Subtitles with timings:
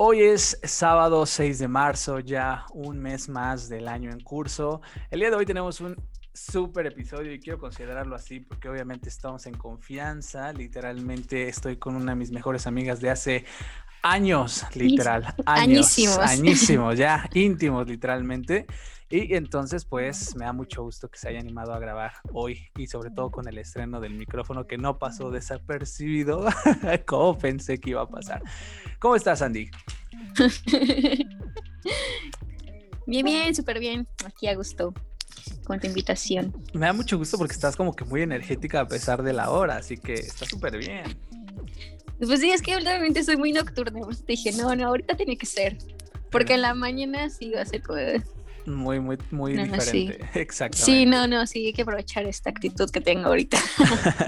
[0.00, 4.80] Hoy es sábado 6 de marzo, ya un mes más del año en curso.
[5.10, 5.96] El día de hoy tenemos un
[6.32, 10.52] súper episodio y quiero considerarlo así porque obviamente estamos en confianza.
[10.52, 13.44] Literalmente estoy con una de mis mejores amigas de hace
[14.02, 15.34] años, literal.
[15.46, 16.18] Años, añísimos.
[16.18, 18.66] Añísimos, ya íntimos, literalmente.
[19.10, 22.88] Y entonces, pues me da mucho gusto que se haya animado a grabar hoy y
[22.88, 26.44] sobre todo con el estreno del micrófono que no pasó desapercibido
[27.06, 28.42] como pensé que iba a pasar.
[28.98, 29.70] ¿Cómo estás, Andy?
[33.06, 34.06] Bien, bien, súper bien.
[34.24, 34.94] Aquí a gusto
[35.64, 36.54] con tu invitación.
[36.72, 39.76] Me da mucho gusto porque estás como que muy energética a pesar de la hora,
[39.76, 41.04] así que está súper bien.
[42.18, 44.00] Pues sí, es que últimamente soy muy nocturna.
[44.00, 45.78] Pues dije, no, no, ahorita tiene que ser.
[46.30, 47.98] Porque en la mañana sí va a ser como
[48.74, 50.18] muy, muy, muy diferente.
[50.34, 50.78] Exacto.
[50.78, 53.58] Sí, no, no, sí, hay que aprovechar esta actitud que tengo ahorita.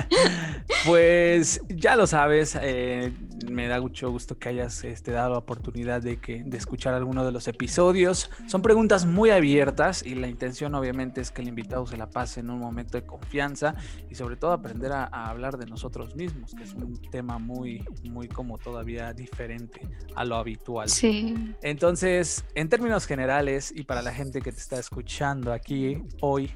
[0.87, 3.13] pues ya lo sabes, eh,
[3.49, 7.25] me da mucho gusto que hayas este, dado la oportunidad de, que, de escuchar alguno
[7.25, 8.31] de los episodios.
[8.47, 12.41] Son preguntas muy abiertas y la intención obviamente es que el invitado se la pase
[12.41, 13.75] en un momento de confianza
[14.11, 17.85] y sobre todo aprender a, a hablar de nosotros mismos, que es un tema muy,
[18.05, 19.81] muy como todavía diferente
[20.15, 20.89] a lo habitual.
[20.89, 21.55] Sí.
[21.63, 26.55] Entonces, en términos generales y para la gente que te está escuchando aquí hoy,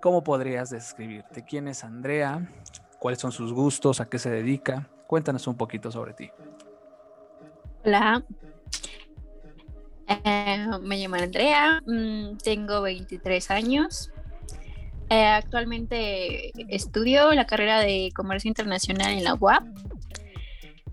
[0.00, 1.44] ¿cómo podrías describirte?
[1.44, 2.48] ¿Quién es Andrea?
[3.00, 4.00] ¿Cuáles son sus gustos?
[4.00, 4.88] ¿A qué se dedica?
[5.08, 6.30] Cuéntanos un poquito sobre ti.
[7.84, 8.24] Hola,
[10.06, 14.12] eh, me llamo Andrea, mm, tengo 23 años.
[15.10, 19.64] Eh, actualmente estudio la carrera de Comercio Internacional en la UAP.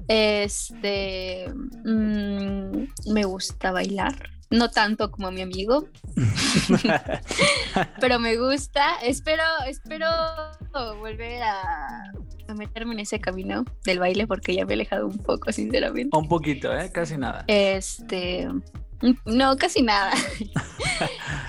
[0.08, 1.48] Este,
[1.86, 5.88] mm, me gusta bailar no tanto como a mi amigo,
[8.00, 8.98] pero me gusta.
[9.02, 10.08] Espero, espero
[11.00, 12.12] volver a,
[12.56, 16.16] meterme en ese camino del baile porque ya me he alejado un poco, sinceramente.
[16.16, 16.92] Un poquito, ¿eh?
[16.92, 17.46] Casi nada.
[17.48, 18.48] Este,
[19.26, 20.14] no, casi nada.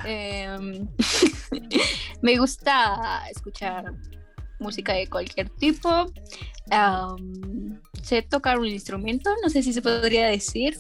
[0.07, 0.87] Em,
[2.23, 3.85] me gusta escuchar
[4.59, 6.07] música de cualquier tipo.
[8.03, 10.79] sé tocar un instrumento, no sé si se podría decir.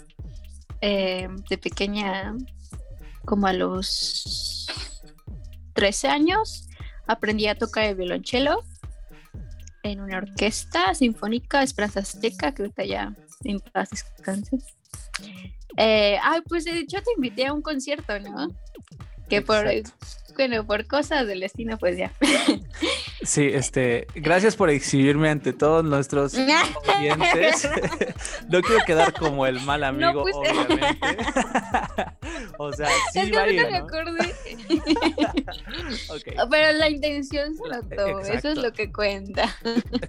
[0.81, 2.35] Eh, de pequeña,
[3.25, 4.67] como a los
[5.75, 6.69] 13 años,
[7.07, 8.63] aprendí a tocar el violonchelo
[9.83, 13.15] en una orquesta sinfónica Esperanza Azteca, que ahorita ya
[13.45, 14.59] en paz descanse.
[15.77, 18.49] Eh, ay, pues yo te invité a un concierto, ¿no?
[19.29, 19.67] Que por,
[20.35, 22.13] bueno, por cosas del destino, pues ya.
[23.23, 27.69] Sí, este, gracias por exhibirme ante todos nuestros oyentes.
[28.49, 30.87] no quiero quedar como el mal amigo, obviamente.
[32.59, 34.35] o sea, sí ir, me acordé.
[36.51, 39.49] Pero la intención se notó, eso es lo que cuenta.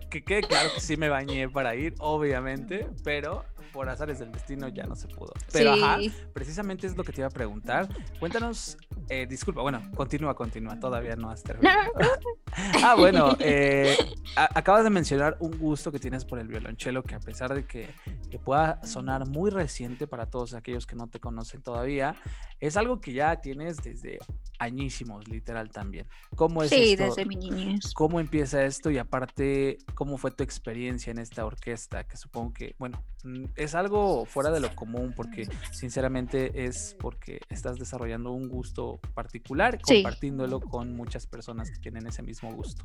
[0.09, 4.69] que quede claro que sí me bañé para ir, obviamente, pero por azares del destino
[4.69, 5.33] ya no se pudo.
[5.51, 5.97] Pero ajá,
[6.33, 7.89] precisamente es lo que te iba a preguntar.
[8.21, 8.77] Cuéntanos,
[9.09, 11.91] eh, disculpa, bueno, continúa, continúa, todavía no has terminado.
[12.81, 13.97] ah, bueno, eh,
[14.35, 17.89] acabas de mencionar un gusto que tienes por el violonchelo, que a pesar de que,
[18.31, 22.15] que, pueda sonar muy reciente para todos aquellos que no te conocen todavía,
[22.61, 24.19] es algo que ya tienes desde
[24.59, 26.07] añísimos, literal también.
[26.35, 27.93] ¿Cómo es sí, desde mi niñez.
[27.93, 28.89] ¿Cómo empieza esto?
[28.89, 32.05] Y aparte, ¿cómo fue tu experiencia en esta orquesta?
[32.05, 37.41] Que supongo que, bueno, mm, es algo fuera de lo común porque sinceramente es porque
[37.49, 42.83] estás desarrollando un gusto particular, compartiéndolo con muchas personas que tienen ese mismo gusto.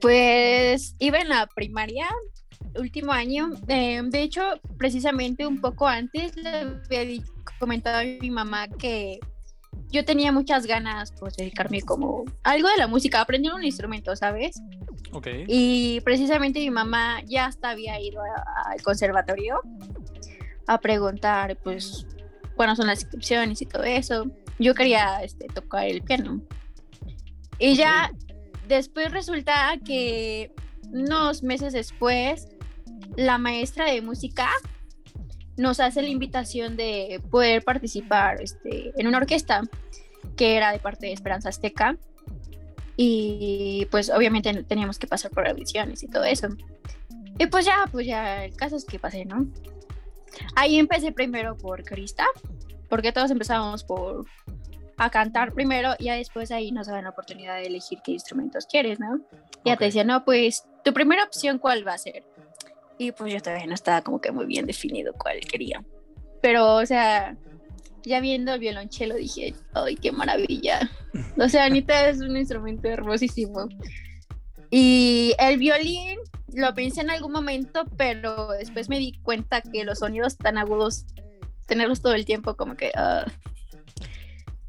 [0.00, 2.06] Pues iba en la primaria,
[2.76, 3.50] último año.
[3.66, 4.42] Eh, de hecho,
[4.76, 7.22] precisamente un poco antes le había
[7.58, 9.18] comentado a mi mamá que
[9.90, 14.14] yo tenía muchas ganas pues de dedicarme como algo de la música, aprender un instrumento,
[14.16, 14.60] ¿sabes?
[15.12, 15.28] Ok.
[15.46, 18.20] Y precisamente mi mamá ya hasta había ido
[18.66, 19.60] al conservatorio
[20.66, 22.06] a preguntar pues
[22.56, 24.26] cuáles son las inscripciones y todo eso.
[24.58, 26.42] Yo quería este, tocar el piano.
[27.58, 28.12] Y ya
[28.66, 30.52] después resulta que
[30.92, 32.48] unos meses después
[33.16, 34.48] la maestra de música
[35.58, 39.62] nos hace la invitación de poder participar este, en una orquesta
[40.36, 41.96] que era de parte de Esperanza Azteca.
[42.96, 46.48] Y pues obviamente teníamos que pasar por audiciones y todo eso.
[47.38, 49.46] Y pues ya, pues ya, el caso es que pasé, ¿no?
[50.56, 52.26] Ahí empecé primero por Crista,
[52.88, 54.26] porque todos empezamos por
[54.96, 58.66] a cantar primero y ya después ahí nos daban la oportunidad de elegir qué instrumentos
[58.66, 59.20] quieres, ¿no?
[59.64, 62.24] Ya te decía, no, pues tu primera opción cuál va a ser.
[62.98, 65.84] Y pues yo todavía no estaba como que muy bien definido cuál quería.
[66.42, 67.36] Pero, o sea,
[68.02, 70.90] ya viendo el violonchelo dije, ay, qué maravilla.
[71.38, 73.68] O sea, Anita es un instrumento hermosísimo.
[74.70, 76.18] Y el violín,
[76.54, 81.06] lo pensé en algún momento, pero después me di cuenta que los sonidos tan agudos,
[81.66, 83.24] tenerlos todo el tiempo, como que ah,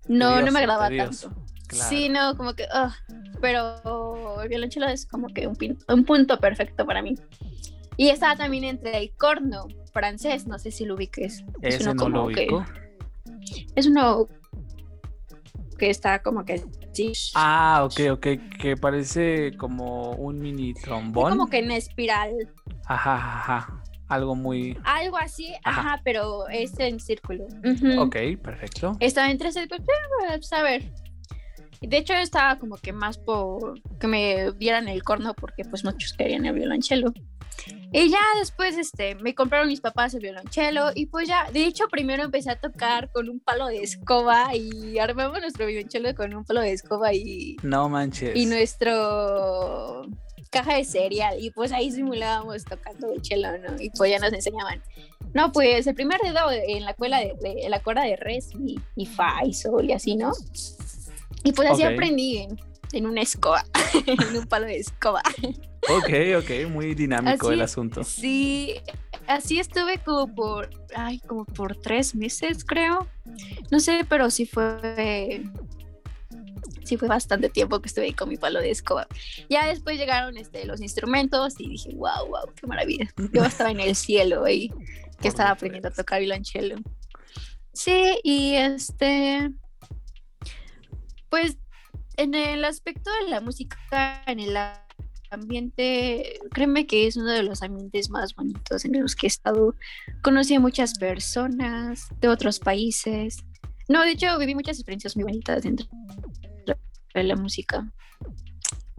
[0.08, 1.32] no, no me agradaba tanto.
[1.72, 2.90] Sí, no, como que, uh,
[3.42, 5.56] pero el violonchelo es como que un,
[5.88, 7.16] un, punto perfecto para mí.
[8.00, 11.44] Y estaba también entre el corno francés, no sé si lo ubiques.
[11.62, 12.48] Es uno como que,
[13.76, 14.26] es uno
[15.78, 16.64] que está como que
[17.36, 21.32] Ah, ok, ok, que parece como un mini trombón.
[21.32, 22.32] como que en espiral.
[22.86, 23.84] Ajá, ajá.
[24.08, 24.78] Algo muy.
[24.86, 27.48] Algo así, ajá, pero es en círculo.
[27.98, 28.96] Ok, perfecto.
[29.02, 30.90] Estaba entre ese, pues, a ver.
[31.82, 36.14] De hecho, estaba como que más por que me vieran el corno, porque pues muchos
[36.14, 37.14] querían el violonchelo.
[37.92, 41.88] Y ya después este, me compraron mis papás el violonchelo y pues ya, de hecho
[41.88, 46.46] primero empecé a tocar con un palo de escoba y armamos nuestro violonchelo con un
[46.46, 47.58] palo de escoba y...
[47.64, 48.36] No manches.
[48.36, 50.06] Y nuestro
[50.50, 53.80] caja de cereal y pues ahí simulábamos tocando el chelo, ¿no?
[53.80, 54.82] Y pues ya nos enseñaban.
[55.34, 59.06] No, pues el primer dedo en la cuerda de, la cuerda de res y, y
[59.06, 60.32] fa y sol y así, ¿no?
[61.44, 62.48] Y pues así aprendí
[62.94, 63.66] en una escoba,
[64.06, 65.22] en un palo de escoba.
[65.90, 68.04] Ok, ok, muy dinámico el asunto.
[68.04, 68.76] Sí,
[69.28, 73.08] así estuve como por, ay, como por tres meses, creo.
[73.72, 75.44] No sé, pero sí fue,
[76.84, 79.08] sí fue bastante tiempo que estuve ahí con mi palo de escoba.
[79.50, 83.10] Ya después llegaron este, los instrumentos y dije, wow, wow, qué maravilla.
[83.34, 84.72] Yo estaba en el cielo ahí,
[85.22, 86.76] que estaba aprendiendo a tocar violonchelo.
[87.74, 89.52] Sí, y este,
[91.30, 91.58] pues
[92.20, 94.58] en el aspecto de la música, en el
[95.30, 99.74] ambiente, créeme que es uno de los ambientes más bonitos en los que he estado.
[100.22, 103.38] Conocí a muchas personas de otros países.
[103.88, 105.88] No, de hecho, viví muchas experiencias muy bonitas dentro
[107.14, 107.90] de la música.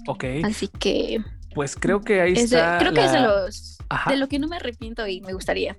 [0.07, 0.25] Ok.
[0.43, 1.23] Así que.
[1.55, 2.79] Pues creo que ahí está.
[2.79, 3.79] creo que es de los.
[4.09, 5.77] De lo que no me arrepiento y me gustaría.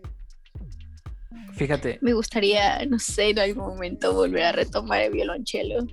[1.53, 1.97] Fíjate.
[2.01, 5.87] Me gustaría, no sé, en algún momento volver a retomar el violonchelo.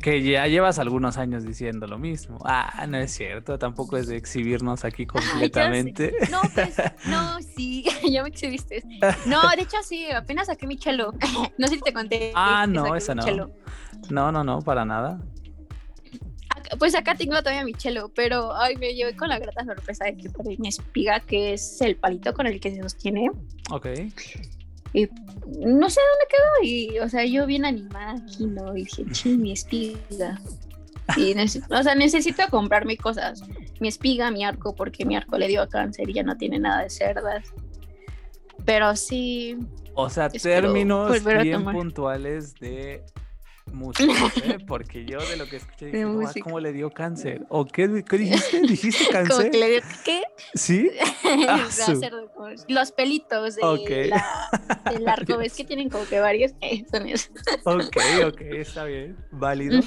[0.00, 2.38] Que ya llevas algunos años diciendo lo mismo.
[2.44, 6.14] Ah, no es cierto, tampoco es de exhibirnos aquí completamente.
[6.30, 6.76] no, pues,
[7.06, 8.82] no, sí, ya me exhibiste.
[9.26, 11.12] No, de hecho sí, apenas saqué mi chelo.
[11.58, 12.32] No sé si te conté.
[12.34, 13.24] Ah, no, esa no.
[14.08, 15.20] No, no, no, para nada.
[16.78, 20.16] Pues acá tengo todavía mi chelo, pero ay, me llevé con la grata sorpresa de
[20.16, 23.30] que perdí mi espiga, que es el palito con el que se sostiene.
[23.70, 23.86] Ok.
[24.92, 26.64] Y no sé dónde quedó.
[26.64, 28.76] Y, o sea, yo bien animada aquí, ¿no?
[28.76, 30.40] Y dije, ching, mi espiga.
[31.16, 33.42] Y o sea, necesito comprarme cosas.
[33.80, 36.82] Mi espiga, mi arco, porque mi arco le dio cáncer y ya no tiene nada
[36.82, 37.52] de cerdas.
[38.64, 39.56] Pero sí.
[39.94, 43.02] O sea, términos bien puntuales de
[43.72, 44.12] música,
[44.44, 44.58] ¿eh?
[44.66, 47.46] porque yo de lo que escuché dije, ah, ¿cómo le dio cáncer?
[47.48, 48.60] ¿O qué, dijiste?
[48.68, 49.54] ¿Dijiste cáncer?
[49.54, 50.22] le dio qué?
[50.54, 50.90] ¿Sí?
[51.48, 51.68] Ah,
[52.68, 54.10] los pelitos de
[54.90, 57.30] del arco, ves que tienen como que varios, eh, son esos.
[57.64, 57.96] ok,
[58.26, 59.80] ok, está bien, válido.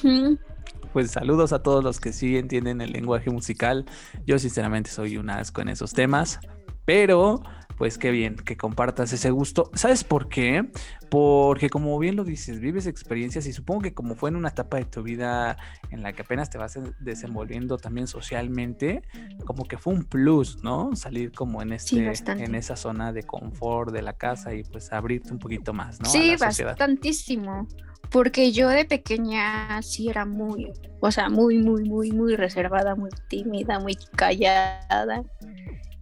[0.93, 3.85] Pues saludos a todos los que sí entienden el lenguaje musical.
[4.25, 6.39] Yo sinceramente soy un asco en esos temas,
[6.85, 7.43] pero
[7.83, 9.69] pues qué bien que compartas ese gusto.
[9.73, 10.69] ¿Sabes por qué?
[11.09, 14.77] Porque como bien lo dices, vives experiencias y supongo que como fue en una etapa
[14.77, 15.57] de tu vida
[15.91, 19.01] en la que apenas te vas desenvolviendo también socialmente,
[19.43, 20.95] como que fue un plus, ¿no?
[20.95, 25.33] Salir como en este en esa zona de confort de la casa y pues abrirte
[25.33, 26.05] un poquito más, ¿no?
[26.09, 27.67] Sí, bastantísimo.
[28.11, 33.09] Porque yo de pequeña sí era muy, o sea, muy, muy, muy, muy reservada, muy
[33.27, 35.21] tímida, muy callada.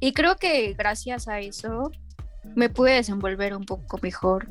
[0.01, 1.91] Y creo que gracias a eso
[2.55, 4.49] me pude desenvolver un poco mejor.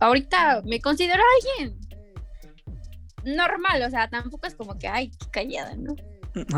[0.00, 1.78] Ahorita me considero alguien
[3.24, 5.94] normal, o sea, tampoco es como que, ay, qué callada, ¿no?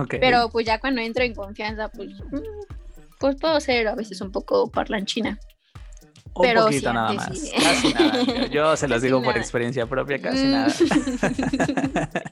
[0.09, 2.39] Pero pues ya cuando entro en confianza, pues, mm,
[3.21, 5.39] pues puedo ser a veces un poco parlanchina.
[6.35, 7.29] Un Pero poquito nada más.
[7.29, 8.47] Casi nada.
[8.51, 10.69] Yo se los digo por experiencia propia, casi nada.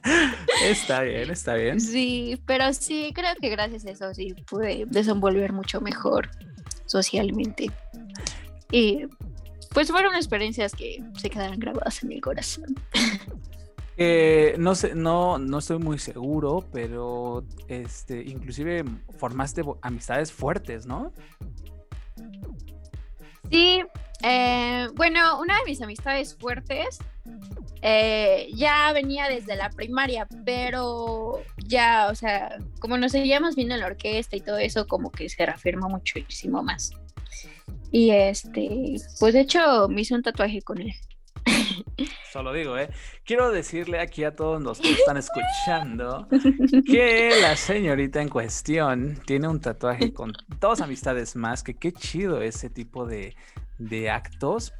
[0.65, 1.79] está bien, está bien.
[1.79, 6.29] Sí, pero sí, creo que gracias a eso sí pude desenvolver mucho mejor
[6.85, 7.69] socialmente.
[8.71, 9.05] Y
[9.73, 12.75] pues fueron experiencias que se quedaron grabadas en el corazón.
[14.03, 18.83] Eh, no sé, no, no estoy muy seguro, pero este, inclusive
[19.19, 21.13] formaste amistades fuertes, ¿no?
[23.51, 23.83] Sí,
[24.23, 26.99] eh, bueno, una de mis amistades fuertes
[27.81, 33.81] eh, ya venía desde la primaria, pero ya, o sea, como nos seguíamos viendo en
[33.81, 36.91] la orquesta y todo eso, como que se reafirmó muchísimo más.
[37.91, 40.93] Y este, pues de hecho me hice un tatuaje con él.
[42.31, 42.89] Solo digo, ¿eh?
[43.25, 46.27] Quiero decirle aquí a todos los que están escuchando
[46.85, 52.41] que la señorita en cuestión tiene un tatuaje con dos amistades más, que qué chido
[52.41, 53.35] ese tipo de,
[53.89, 54.73] de actos,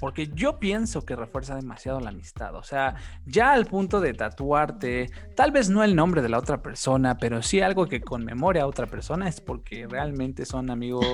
[0.00, 2.54] porque yo pienso que refuerza demasiado la amistad.
[2.54, 2.96] O sea,
[3.26, 7.42] ya al punto de tatuarte, tal vez no el nombre de la otra persona, pero
[7.42, 11.04] sí algo que conmemore a otra persona es porque realmente son amigos,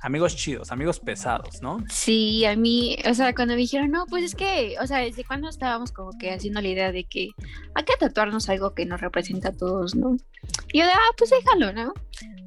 [0.00, 1.78] amigos chidos, amigos pesados, ¿no?
[1.88, 5.24] Sí, a mí, o sea, cuando me dijeron, no, pues es que, o sea, desde
[5.24, 7.30] cuando estábamos como que haciendo la idea de que
[7.74, 10.16] hay que tatuarnos algo que nos representa a todos, ¿no?
[10.72, 11.92] Y yo de, ah, pues déjalo, ¿no?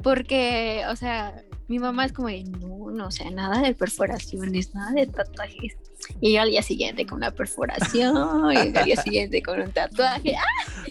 [0.04, 1.36] Porque, o sea,
[1.68, 5.78] mi mamá es como de, no, no, o sea, nada de perforaciones, nada de tatuajes.
[6.20, 10.36] Y yo al día siguiente con una perforación, y al día siguiente con un tatuaje.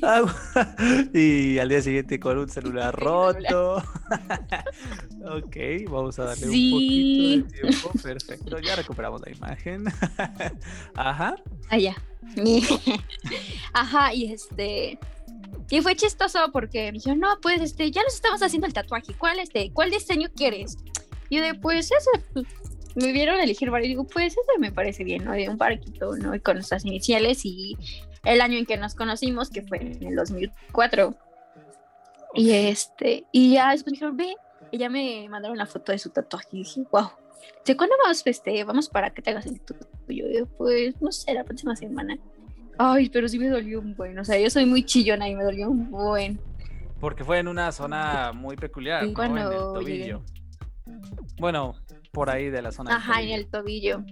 [0.03, 0.23] ¡Ah!
[1.15, 3.77] y al día siguiente con un celular roto.
[5.25, 5.57] ok,
[5.89, 7.91] vamos a darle un poquito de tiempo.
[8.03, 9.85] Perfecto, ya recuperamos la imagen.
[10.95, 11.37] Ajá.
[11.69, 11.97] Allá.
[13.73, 14.99] Ah, Ajá, y este.
[15.69, 19.15] Y fue chistoso porque me dijeron, no, pues este, ya nos estamos haciendo el tatuaje.
[19.15, 20.77] ¿Cuál este, cuál diseño quieres?
[21.31, 22.47] Y yo de, pues ese, pues,
[22.97, 23.87] me vieron elegir varios.
[23.87, 25.33] Y digo, pues ese me parece bien, ¿no?
[25.33, 26.35] De un parquito, ¿no?
[26.35, 27.79] Y con nuestras iniciales y
[28.25, 31.15] el año en que nos conocimos, que fue en el 2004.
[32.35, 34.37] Y este, y ya después dijeron, ve,
[34.71, 36.49] y ya me mandaron la foto de su tatuaje.
[36.53, 37.11] Y dije, wow.
[37.65, 40.27] ¿De cuándo vamos, este, vamos para que te hagas el tuyo?
[40.29, 42.19] Yo, pues, no sé, la próxima semana.
[42.79, 44.19] Ay, pero sí me dolió un buen.
[44.19, 46.41] O sea, yo soy muy chillona y me dolió un buen.
[47.01, 49.23] Porque fue en una zona muy peculiar, ¿no?
[49.23, 50.23] En el tobillo.
[51.39, 51.75] Bueno,
[52.13, 52.97] por ahí de la zona.
[52.97, 54.05] Ajá, en el tobillo.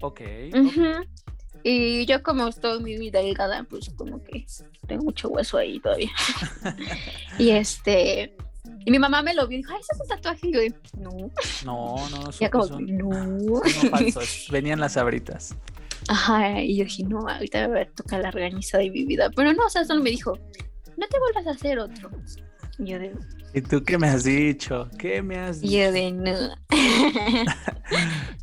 [0.00, 0.20] Ok.
[1.68, 4.46] Y yo como estoy vida delgada, pues como que
[4.86, 6.12] tengo mucho hueso ahí todavía.
[7.38, 8.36] y este...
[8.84, 10.46] Y mi mamá me lo vio y dijo, ay, ese es un tatuaje.
[10.46, 10.60] Y yo,
[11.00, 11.30] no.
[11.64, 13.26] No, no, ya como, no.
[13.26, 13.62] no
[14.50, 15.56] Venían las abritas.
[16.08, 19.28] Ajá, y yo dije, no, ahorita me va a tocar la organizada de mi vida.
[19.34, 20.38] Pero no, o sea, solo me dijo,
[20.96, 22.10] no te vuelvas a hacer otro.
[22.78, 23.14] Y yo de...
[23.54, 24.90] ¿Y tú qué me has dicho?
[24.98, 25.72] ¿Qué me has dicho?
[25.72, 26.54] Yo de no.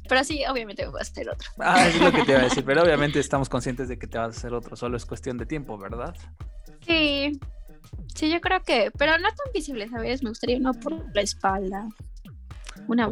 [0.09, 1.49] pero sí, obviamente me voy a hacer otro.
[1.59, 4.17] Ah, es lo que te iba a decir, pero obviamente estamos conscientes de que te
[4.17, 6.15] vas a hacer otro, solo es cuestión de tiempo, ¿verdad?
[6.85, 7.39] Sí,
[8.15, 10.23] sí, yo creo que, pero no tan visible, ¿sabes?
[10.23, 11.87] Me gustaría uno por la espalda.
[12.87, 13.07] Una,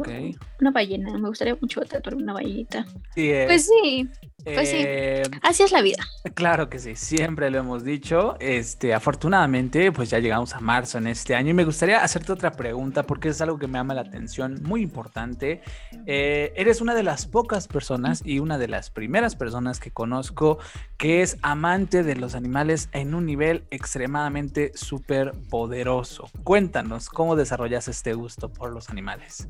[0.60, 2.86] una ballena, me gustaría mucho tatuar una ballenita.
[3.16, 4.08] Eh, pues sí,
[4.44, 6.02] pues sí, eh, así es la vida.
[6.34, 8.36] Claro que sí, siempre lo hemos dicho.
[8.40, 12.50] Este, afortunadamente, pues ya llegamos a marzo en este año y me gustaría hacerte otra
[12.52, 15.62] pregunta porque es algo que me llama la atención, muy importante.
[16.06, 20.58] Eh, eres una de las pocas personas y una de las primeras personas que conozco
[20.96, 26.28] que es amante de los animales en un nivel extremadamente súper poderoso.
[26.42, 29.48] Cuéntanos, ¿cómo desarrollas este gusto por los animales?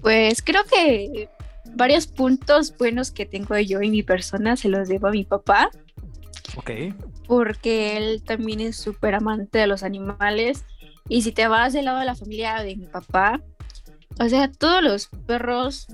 [0.00, 1.28] Pues creo que
[1.74, 5.70] varios puntos buenos que tengo yo en mi persona se los debo a mi papá.
[6.56, 6.70] Ok.
[7.26, 10.64] Porque él también es súper amante de los animales.
[11.08, 13.40] Y si te vas del lado de la familia de mi papá,
[14.20, 15.86] o sea, todos los perros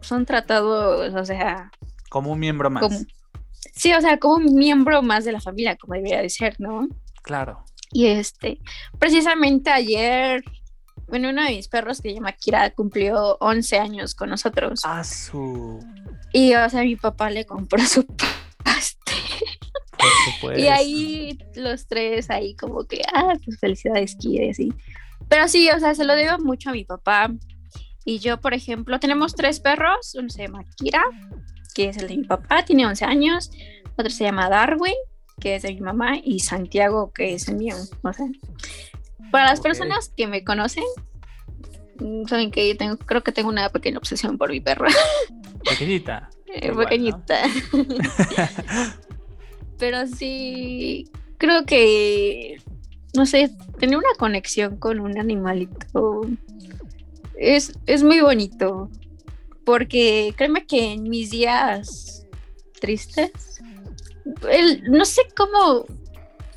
[0.00, 1.70] son tratados, o sea...
[2.08, 3.06] Como un miembro más.
[3.72, 6.88] sí, o sea, como un miembro más de la familia, como debería de ser, ¿no?
[7.22, 7.64] Claro.
[7.92, 8.58] Y este,
[8.98, 10.42] precisamente ayer
[11.10, 14.80] bueno, uno de mis perros que se llama Kira cumplió 11 años con nosotros.
[14.84, 15.84] Ah, su.
[16.32, 18.06] Y, o sea, mi papá le compró su
[18.64, 19.16] pastel.
[20.56, 24.72] y ahí los tres, ahí como que, ah, pues felicidades, Kira, y así.
[25.28, 27.30] Pero sí, o sea, se lo debo mucho a mi papá.
[28.04, 30.14] Y yo, por ejemplo, tenemos tres perros.
[30.16, 31.02] Uno se llama Kira,
[31.74, 33.50] que es el de mi papá, tiene 11 años.
[33.96, 34.94] Otro se llama Darwin,
[35.40, 36.18] que es de mi mamá.
[36.22, 37.74] Y Santiago, que es el mío.
[38.02, 38.26] O sea,
[39.30, 40.84] para las personas que me conocen,
[41.98, 44.86] mm, saben que yo tengo, creo que tengo una pequeña obsesión por mi perro.
[45.68, 46.30] Pequeñita.
[46.46, 47.42] Eh, pequeñita.
[49.78, 51.08] Pero sí,
[51.38, 52.60] creo que,
[53.14, 56.22] no sé, tener una conexión con un animalito
[57.40, 58.90] es, es muy bonito.
[59.64, 62.26] Porque créeme que en mis días
[62.80, 63.62] tristes,
[64.50, 65.84] el, no sé cómo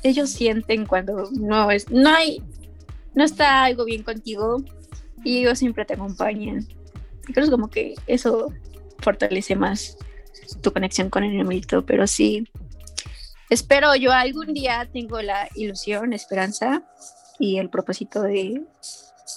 [0.02, 2.42] ellos sienten cuando no es, no hay
[3.14, 4.62] no está algo bien contigo
[5.24, 6.66] y ellos siempre te acompañan.
[7.32, 8.52] creo que como que eso
[8.98, 9.96] fortalece más
[10.62, 12.48] tu conexión con el animalito, pero sí,
[13.50, 16.82] espero yo algún día tengo la ilusión, esperanza
[17.38, 18.62] y el propósito de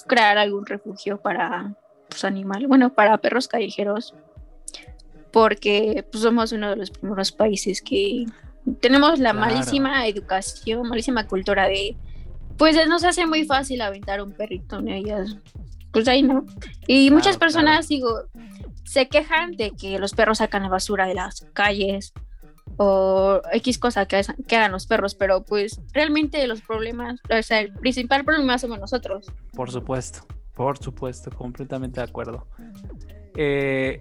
[0.07, 1.75] crear algún refugio para
[2.09, 4.13] pues, animales, bueno, para perros callejeros,
[5.31, 8.25] porque pues, somos uno de los primeros países que
[8.81, 11.95] tenemos la malísima educación, malísima cultura de
[12.57, 15.37] pues nos hace muy fácil aventar un perrito en ellas.
[15.91, 16.45] Pues ahí no.
[16.87, 18.23] Y muchas personas, digo,
[18.83, 22.13] se quejan de que los perros sacan la basura de las calles
[22.77, 27.61] o X cosa que, que hagan los perros, pero pues realmente los problemas, o sea,
[27.61, 29.25] el principal problema somos nosotros.
[29.53, 32.47] Por supuesto, por supuesto, completamente de acuerdo.
[33.39, 33.99] Eh,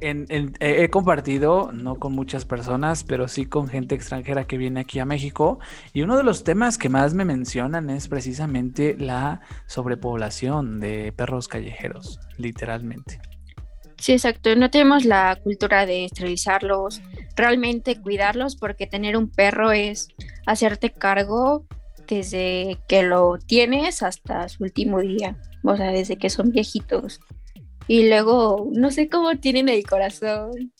[0.60, 5.04] he compartido, no con muchas personas, pero sí con gente extranjera que viene aquí a
[5.04, 5.58] México.
[5.92, 11.48] Y uno de los temas que más me mencionan es precisamente la sobrepoblación de perros
[11.48, 13.20] callejeros, literalmente.
[13.98, 14.54] Sí, exacto.
[14.56, 17.02] No tenemos la cultura de esterilizarlos,
[17.34, 20.08] realmente cuidarlos, porque tener un perro es
[20.46, 21.66] hacerte cargo
[22.06, 27.20] desde que lo tienes hasta su último día, o sea, desde que son viejitos.
[27.88, 30.72] Y luego, no sé cómo tienen el corazón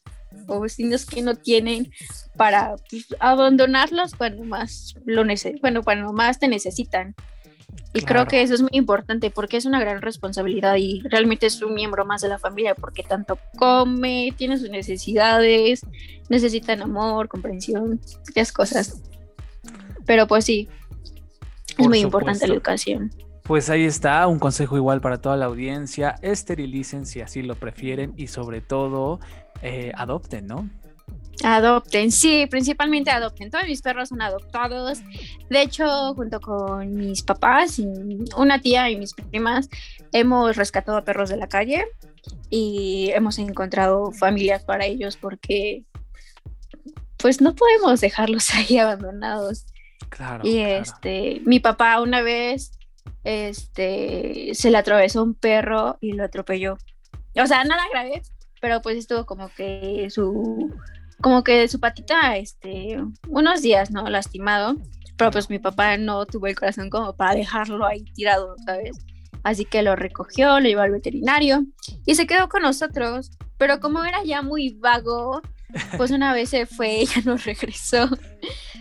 [0.46, 1.90] o vecinos que no tienen
[2.36, 5.24] para pues, abandonarlos cuando más lo
[5.60, 7.14] bueno, cuando más te necesitan.
[7.92, 11.62] Y creo que eso es muy importante porque es una gran responsabilidad y realmente es
[11.62, 15.80] un miembro más de la familia porque tanto come, tiene sus necesidades,
[16.28, 19.00] necesitan amor, comprensión, muchas cosas.
[20.04, 20.68] Pero pues sí,
[21.78, 23.10] es muy importante la educación.
[23.46, 26.16] Pues ahí está, un consejo igual para toda la audiencia.
[26.20, 29.20] Esterilicen si así lo prefieren y sobre todo
[29.62, 30.68] eh, adopten, ¿no?
[31.44, 33.52] Adopten, sí, principalmente adopten.
[33.52, 34.98] Todos mis perros son adoptados.
[35.48, 37.86] De hecho, junto con mis papás y
[38.36, 39.68] una tía y mis primas,
[40.12, 41.84] hemos rescatado a perros de la calle
[42.50, 45.84] y hemos encontrado familias para ellos porque
[47.16, 49.66] pues no podemos dejarlos ahí abandonados.
[50.08, 50.44] Claro.
[50.44, 52.72] Y este, mi papá una vez
[53.24, 56.78] este, se le atravesó un perro y lo atropelló.
[57.36, 58.22] O sea, nada grave,
[58.60, 60.72] pero pues estuvo como que su,
[61.20, 62.98] como que su patita, este,
[63.28, 64.08] unos días, ¿no?
[64.08, 64.76] Lastimado,
[65.16, 68.96] pero pues mi papá no tuvo el corazón como para dejarlo ahí tirado, ¿sabes?
[69.42, 71.64] Así que lo recogió, lo llevó al veterinario
[72.04, 75.40] y se quedó con nosotros, pero como era ya muy vago,
[75.96, 78.08] pues una vez se fue, ella no regresó.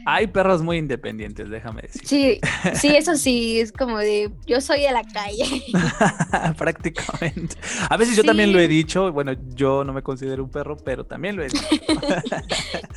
[0.05, 2.01] Hay perros muy independientes, déjame decir.
[2.05, 2.39] Sí,
[2.75, 5.63] sí, eso sí, es como de yo soy de la calle.
[6.57, 7.55] Prácticamente.
[7.89, 11.05] A veces yo también lo he dicho, bueno, yo no me considero un perro, pero
[11.05, 11.65] también lo he dicho.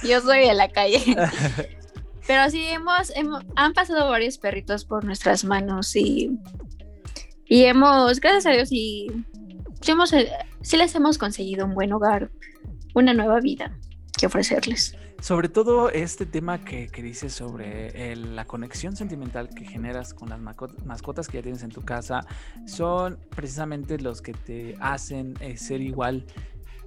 [0.05, 1.03] yo soy de la calle.
[2.27, 3.11] Pero sí, hemos,
[3.57, 6.38] han pasado varios perritos por nuestras manos y,
[7.46, 9.07] y hemos, gracias a Dios, y
[9.87, 10.14] hemos,
[10.61, 12.31] sí les hemos conseguido un buen hogar,
[12.99, 13.73] una nueva vida
[14.17, 14.97] que ofrecerles.
[15.21, 20.41] Sobre todo este tema que, que dices sobre la conexión sentimental que generas con las
[20.41, 22.21] mascotas que ya tienes en tu casa,
[22.67, 26.25] son precisamente los que te hacen eh, ser igual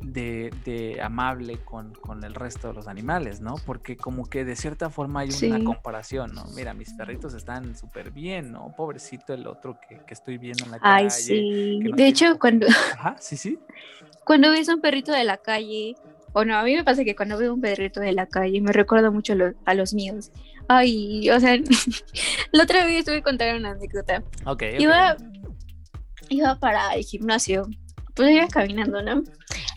[0.02, 1.94] de, amable con,
[2.24, 3.56] el resto de los animales, ¿no?
[3.66, 6.46] Porque como que de cierta forma hay una comparación, ¿no?
[6.56, 8.74] Mira, mis perritos están súper bien, ¿no?
[8.76, 11.04] Pobrecito el otro que, estoy viendo en la calle.
[11.04, 11.80] Ay, sí.
[11.96, 12.68] de hecho, cuando...
[12.68, 13.60] Ajá, sí, sí.
[14.26, 15.96] Cuando ves un perrito de la calle
[16.34, 19.12] bueno, a mí me pasa que cuando veo un perrito de la calle me recuerdo
[19.12, 19.34] mucho
[19.66, 20.32] a los míos.
[20.68, 21.58] Ay, o sea,
[22.52, 24.24] la otra vez estuve contando una anécdota.
[24.46, 24.64] Ok.
[24.80, 25.18] Iba,
[26.30, 27.68] iba para el gimnasio,
[28.16, 29.24] pues iba caminando, ¿no?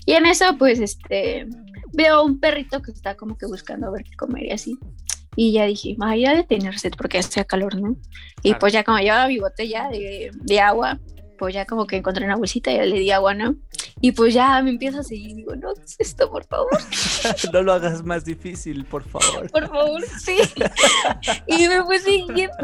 [0.06, 1.46] Y en eso, pues, este,
[1.92, 4.78] veo un perrito que está como que buscando a ver qué comer y así.
[5.36, 7.96] Y ya dije, vaya a detenerse porque hacía calor, ¿no?
[8.44, 11.00] Y pues ya como llevaba mi botella de, de agua,
[11.38, 13.56] pues ya como que encontré una bolsita y le di agua, ¿no?
[14.00, 15.36] Y pues ya me empieza a seguir.
[15.36, 16.70] Digo, no, ¿qué es esto, por favor?
[17.52, 19.50] no lo hagas más difícil, por favor.
[19.50, 20.36] Por favor, sí.
[21.46, 22.54] y me fue siguiendo.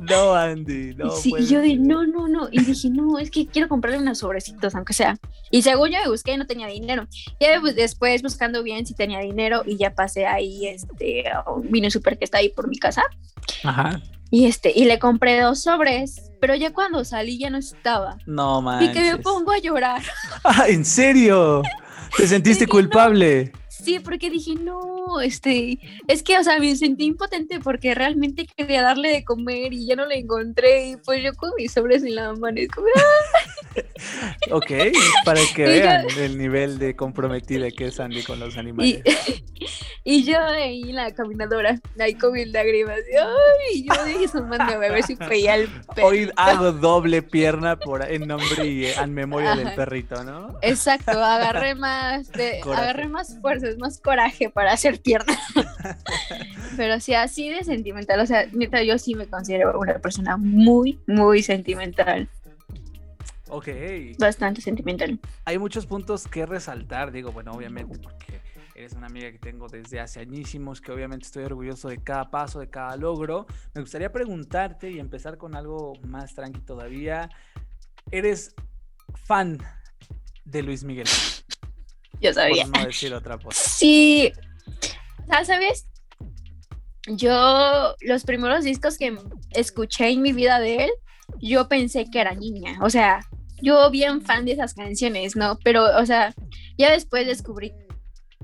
[0.00, 1.10] no, Andy, no.
[1.10, 2.48] Sí, y yo dije, no, no, no.
[2.50, 5.18] Y dije, no, es que quiero comprarle unos sobrecitos, aunque sea.
[5.50, 7.06] Y según yo me busqué y no tenía dinero.
[7.38, 11.24] Y después buscando bien si tenía dinero y ya pasé ahí, este,
[11.64, 13.02] vino súper que está ahí por mi casa.
[13.64, 14.00] Ajá.
[14.30, 18.18] Y este, y le compré dos sobres, pero ya cuando salí ya no estaba.
[18.26, 18.90] No, manches.
[18.90, 20.02] Y que me pongo a llorar.
[20.44, 21.62] Ah, ¿en serio?
[22.16, 23.52] ¿Te sentiste culpable?
[23.82, 28.82] Sí, porque dije, no, este, es que, o sea, me sentí impotente porque realmente quería
[28.82, 32.14] darle de comer y ya no le encontré y pues yo con mis sobres en
[32.14, 33.82] la mano y como, ¡Ah!
[34.50, 34.72] ok,
[35.24, 39.02] para que vean el nivel de comprometida que es Andy con los animales.
[40.08, 43.00] Y, yo ahí en la caminadora, ahí con mis lágrimas,
[43.72, 46.06] y, yo dije, sumándome a ver si veía el perro.
[46.06, 50.56] Hoy hago doble pierna por, en nombre y en memoria del perrito, ¿no?
[50.62, 55.38] Exacto, agarré más, de, agarré más fuerza más coraje para hacer pierna.
[56.76, 58.20] Pero sí, así de sentimental.
[58.20, 62.28] O sea, neta, yo sí me considero una persona muy, muy sentimental.
[63.48, 63.68] Ok.
[64.18, 65.18] Bastante sentimental.
[65.44, 68.40] Hay muchos puntos que resaltar, digo, bueno, obviamente, porque
[68.74, 72.60] eres una amiga que tengo desde hace añísimos, que obviamente estoy orgulloso de cada paso,
[72.60, 73.46] de cada logro.
[73.74, 77.30] Me gustaría preguntarte y empezar con algo más tranqui todavía.
[78.10, 78.54] ¿Eres
[79.14, 79.58] fan
[80.44, 81.06] de Luis Miguel?
[82.20, 82.64] Yo sabía.
[82.64, 83.62] Por no decir otra cosa.
[83.62, 84.32] Sí.
[85.22, 85.86] O sea, ¿sabes?
[87.08, 89.16] Yo, los primeros discos que
[89.50, 90.90] escuché en mi vida de él,
[91.40, 92.78] yo pensé que era niña.
[92.82, 93.20] O sea,
[93.62, 95.58] yo bien fan de esas canciones, ¿no?
[95.62, 96.34] Pero, o sea,
[96.76, 97.72] ya después descubrí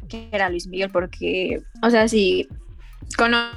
[0.08, 2.48] que era Luis Miguel porque, o sea, si
[3.16, 3.52] conocen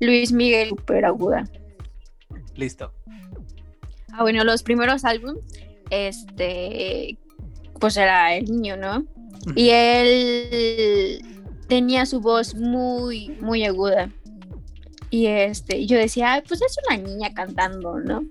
[0.00, 1.44] Luis Miguel super aguda.
[2.56, 2.92] Listo.
[4.12, 5.44] Ah, bueno, los primeros álbumes,
[5.90, 7.18] este,
[7.82, 9.04] pues era el niño, ¿no?
[9.56, 11.20] Y él
[11.66, 14.08] tenía su voz muy, muy aguda.
[15.10, 18.22] Y este, yo decía, Ay, pues es una niña cantando, ¿no?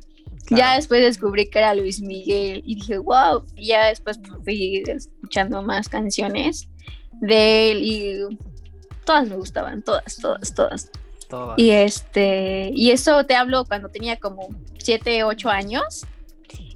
[0.49, 3.43] Ya después descubrí que era Luis Miguel y dije, wow.
[3.57, 6.69] Y ya después fui escuchando más canciones
[7.19, 8.37] de él y
[9.05, 10.91] todas me gustaban, todas, todas, todas.
[11.29, 11.59] Todas.
[11.59, 16.05] Y este, y eso te hablo cuando tenía como 7, 8 años.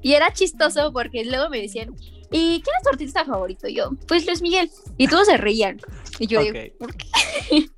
[0.01, 1.95] Y era chistoso porque luego me decían,
[2.31, 3.67] ¿y quién es tu artista favorito?
[3.67, 4.69] Y yo, pues Luis Miguel.
[4.97, 5.79] Y todos se reían.
[6.19, 6.45] Y yo Ok.
[6.53, 7.05] digo, ¿por qué?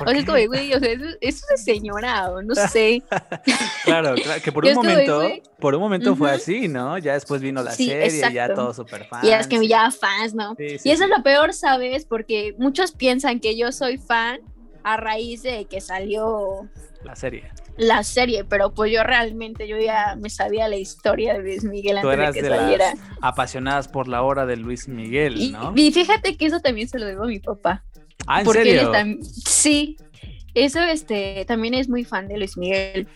[0.00, 3.02] o sea, es como, güey, o sea, eso, eso es de señora, o no sé.
[3.84, 6.36] Claro, claro, que por un momento, por un momento fue Ujú.
[6.36, 6.98] así, ¿no?
[6.98, 8.54] Ya después vino la Sí, serie, ya exacto.
[8.54, 9.24] todo súper fan.
[9.24, 10.54] Y es que me llama fans, ¿no?
[10.56, 12.04] Sí, sí, Y eso es lo peor, ¿sabes?
[12.04, 14.40] Porque muchos piensan que yo soy fan
[14.86, 16.68] a raíz de que salió
[17.02, 17.50] La serie.
[17.76, 21.98] la serie, pero pues yo realmente yo ya me sabía la historia de Luis Miguel
[22.00, 22.90] Tú antes de que de saliera.
[22.94, 25.72] las apasionadas por la obra de Luis Miguel, ¿no?
[25.74, 27.84] y fíjate que eso también se lo debo a mi papá.
[28.28, 28.92] Ah, ¿en porque serio?
[29.44, 29.96] sí,
[30.54, 33.08] eso este también es muy fan de Luis Miguel.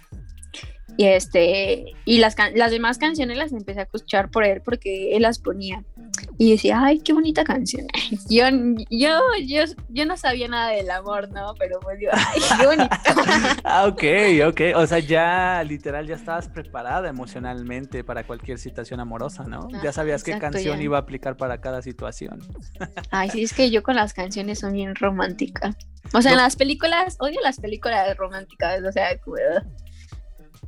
[1.01, 5.23] Y este y las las demás canciones las empecé a escuchar por él porque él
[5.23, 5.83] las ponía.
[6.37, 7.87] Y decía, "Ay, qué bonita canción."
[8.29, 8.45] Yo
[8.91, 11.55] yo yo yo no sabía nada del amor, ¿no?
[11.59, 12.97] Pero pues yo, "Ay, qué bonito."
[13.65, 14.05] Ah, ok,
[14.49, 14.61] ok.
[14.77, 19.69] O sea, ya literal ya estabas preparada emocionalmente para cualquier situación amorosa, ¿no?
[19.83, 20.83] ya sabías qué canción ya.
[20.85, 22.41] iba a aplicar para cada situación.
[23.11, 25.75] Ay, sí, es que yo con las canciones soy bien romántica.
[26.13, 29.37] O sea, en las películas, odio las películas románticas, o sea, como-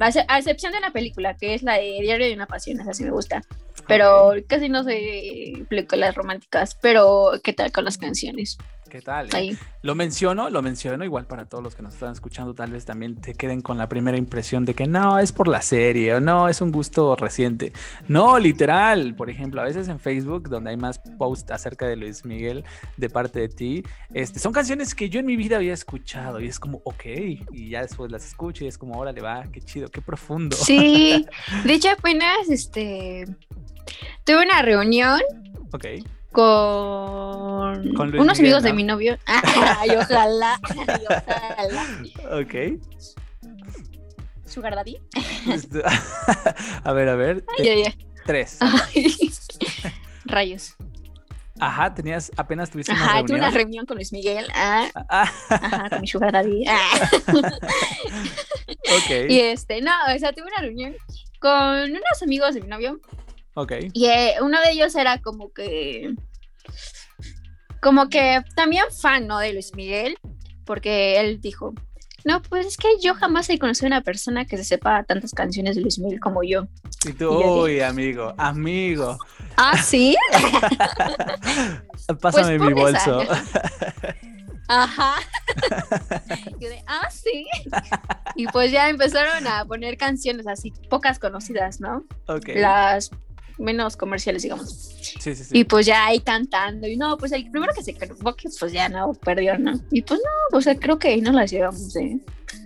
[0.03, 2.81] a ex- a excepción de la película, que es la de Diario de una Pasión,
[2.81, 3.43] esa sí me gusta.
[3.89, 8.59] Pero casi no sé de películas románticas, pero ¿qué tal con las canciones?
[8.93, 9.29] ¿Qué tal?
[9.29, 9.31] eh?
[9.33, 9.59] Ahí.
[9.81, 13.19] Lo menciono, lo menciono igual para todos los que nos están escuchando, tal vez también
[13.19, 16.47] te queden con la primera impresión de que no, es por la serie o no,
[16.47, 17.73] es un gusto reciente.
[18.07, 22.27] No, literal, por ejemplo, a veces en Facebook, donde hay más posts acerca de Luis
[22.27, 22.65] Miguel
[22.99, 26.49] de parte de ti, este, son canciones que yo en mi vida había escuchado y
[26.49, 27.07] es como, ok,
[27.51, 30.55] y ya después las escucho y es como, órale, va, qué chido, qué profundo.
[30.55, 31.25] Sí,
[31.65, 33.25] de hecho apenas este
[34.25, 35.19] tuve una reunión
[35.75, 35.87] Ok,
[36.33, 39.19] con, unos Miguel, amigos de mi novio.
[39.27, 41.87] Ay, ojalá, ay, ojalá.
[42.41, 42.55] ok.
[44.47, 44.99] Sugar Daddy.
[46.85, 47.85] A ver, a ver, Ay,
[48.27, 48.59] tres.
[48.61, 49.17] Ay,
[50.27, 50.75] Rayos.
[51.61, 53.41] Ajá, tenías, apenas tuviste una Ajá, tuve reunión.
[53.41, 54.47] una reunión con Luis Miguel.
[54.55, 56.65] Ah, Ah, ajá, con mi Sugar Daddy.
[56.69, 57.09] Ah.
[58.97, 60.95] ok, Y este, no, o sea, tuve una reunión
[61.39, 63.01] con unos amigos de mi novio.
[63.55, 63.73] Ok.
[63.93, 66.15] Y eh, uno de ellos era como que.
[67.81, 69.39] Como que también fan, ¿no?
[69.39, 70.17] De Luis Miguel.
[70.65, 71.75] Porque él dijo.
[72.25, 75.33] No, pues es que yo jamás he conocido a una persona que se sepa tantas
[75.33, 76.69] canciones de Luis Miguel como yo.
[77.05, 79.19] Y tú, Y uy, amigo, amigo,
[79.57, 80.17] Ah, sí.
[82.21, 83.11] pásame mi pon esa.
[83.13, 83.33] bolso.
[84.69, 85.15] Ajá.
[86.61, 87.45] Yo de, ah, sí.
[88.37, 92.05] Y pues ya empezaron a poner canciones así, pocas conocidas, ¿no?
[92.29, 92.51] ok.
[92.55, 93.11] Las
[93.59, 94.71] menos comerciales, digamos.
[94.71, 95.59] Sí, sí, sí.
[95.59, 96.87] Y pues ya ahí cantando.
[96.87, 99.81] Y no, pues el primero que se equivoque, pues ya no, perdió, ¿no?
[99.91, 102.19] Y pues no, o sea, creo que ahí no las llevamos, ¿eh?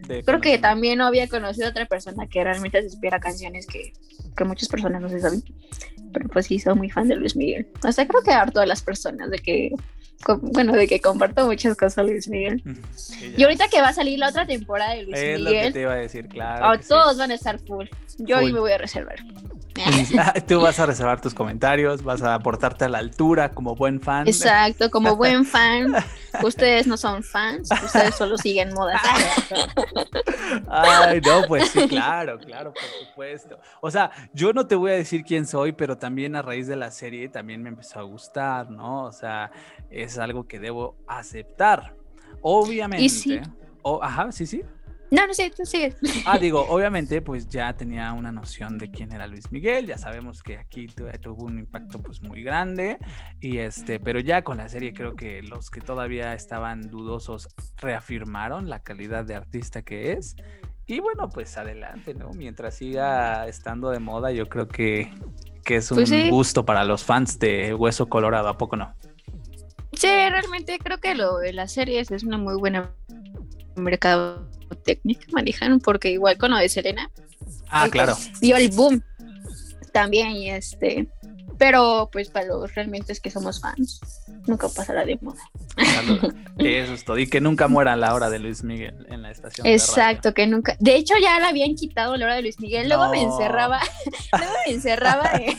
[0.07, 3.67] De Creo que también no había conocido a otra persona que realmente se supiera canciones
[3.67, 3.93] que,
[4.37, 5.43] que muchas personas no se saben.
[6.13, 7.67] Pero pues sí, soy muy fan de Luis Miguel.
[7.85, 9.71] O sea, creo que harto de las personas de que,
[10.41, 12.63] bueno, de que comparto muchas cosas Luis Miguel.
[12.95, 15.57] Sí, Y ahorita que va a salir la otra temporada de Luis Es lo que
[15.57, 16.69] Miguel, te iba a decir, claro.
[16.71, 16.89] oh, que sí.
[16.89, 17.87] todos van a estar full.
[18.19, 19.17] Yo ahí me voy a reservar.
[20.47, 24.27] Tú vas a reservar tus comentarios, vas a aportarte a la altura como buen fan.
[24.27, 25.95] Exacto, como buen fan,
[26.43, 29.01] ustedes no son fans, ustedes solo siguen modas.
[30.69, 33.59] Ay, no, pues sí, claro, claro, por supuesto.
[33.81, 36.77] O sea, yo no te voy a decir quién soy, pero también a raíz de
[36.77, 39.05] la serie también me empezó a gustar, ¿no?
[39.05, 39.51] O sea,
[39.91, 41.95] es algo que debo aceptar.
[42.43, 43.09] Obviamente.
[43.09, 43.41] sí.
[43.83, 44.63] o- ajá, sí, sí.
[45.11, 45.97] No, no sé, tú sigues.
[46.25, 49.87] Ah, digo, obviamente, pues ya tenía una noción de quién era Luis Miguel.
[49.87, 52.99] Ya sabemos que aquí tu- tuvo un impacto pues muy grande.
[53.41, 58.69] Y este, pero ya con la serie creo que los que todavía estaban dudosos reafirmaron
[58.69, 60.35] la calidad de artista que es.
[60.87, 62.31] Y bueno, pues adelante, ¿no?
[62.31, 65.13] Mientras siga estando de moda, yo creo que
[65.65, 66.31] que es un Pues sí.
[66.31, 68.95] gusto para los fans de Hueso Colorado, ¿a poco no?
[69.95, 72.93] Sí, realmente creo que lo de las series es una muy buena
[73.75, 75.01] mercadotecnia que
[75.33, 77.11] manejan, porque igual con lo de Selena
[77.69, 78.17] Ah, claro.
[78.41, 79.03] dio el boom
[79.93, 81.09] también y este
[81.59, 84.01] pero pues para los realmente es que somos fans
[84.47, 85.41] nunca pasará de moda.
[86.59, 87.19] Eso es todo.
[87.19, 89.65] Y que nunca muera la hora de Luis Miguel en la estación.
[89.65, 89.77] de radio.
[89.83, 93.09] exacto que nunca de hecho ya la habían quitado la hora de Luis Miguel luego
[93.11, 93.81] me encerraba
[94.39, 95.57] luego me encerraba en,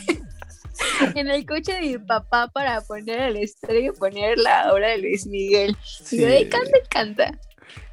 [1.18, 4.98] en el coche de mi papá para poner el estreno y poner la hora de
[4.98, 5.76] Luis Miguel
[6.12, 6.48] y yo de Sí.
[6.48, 7.38] canta y canta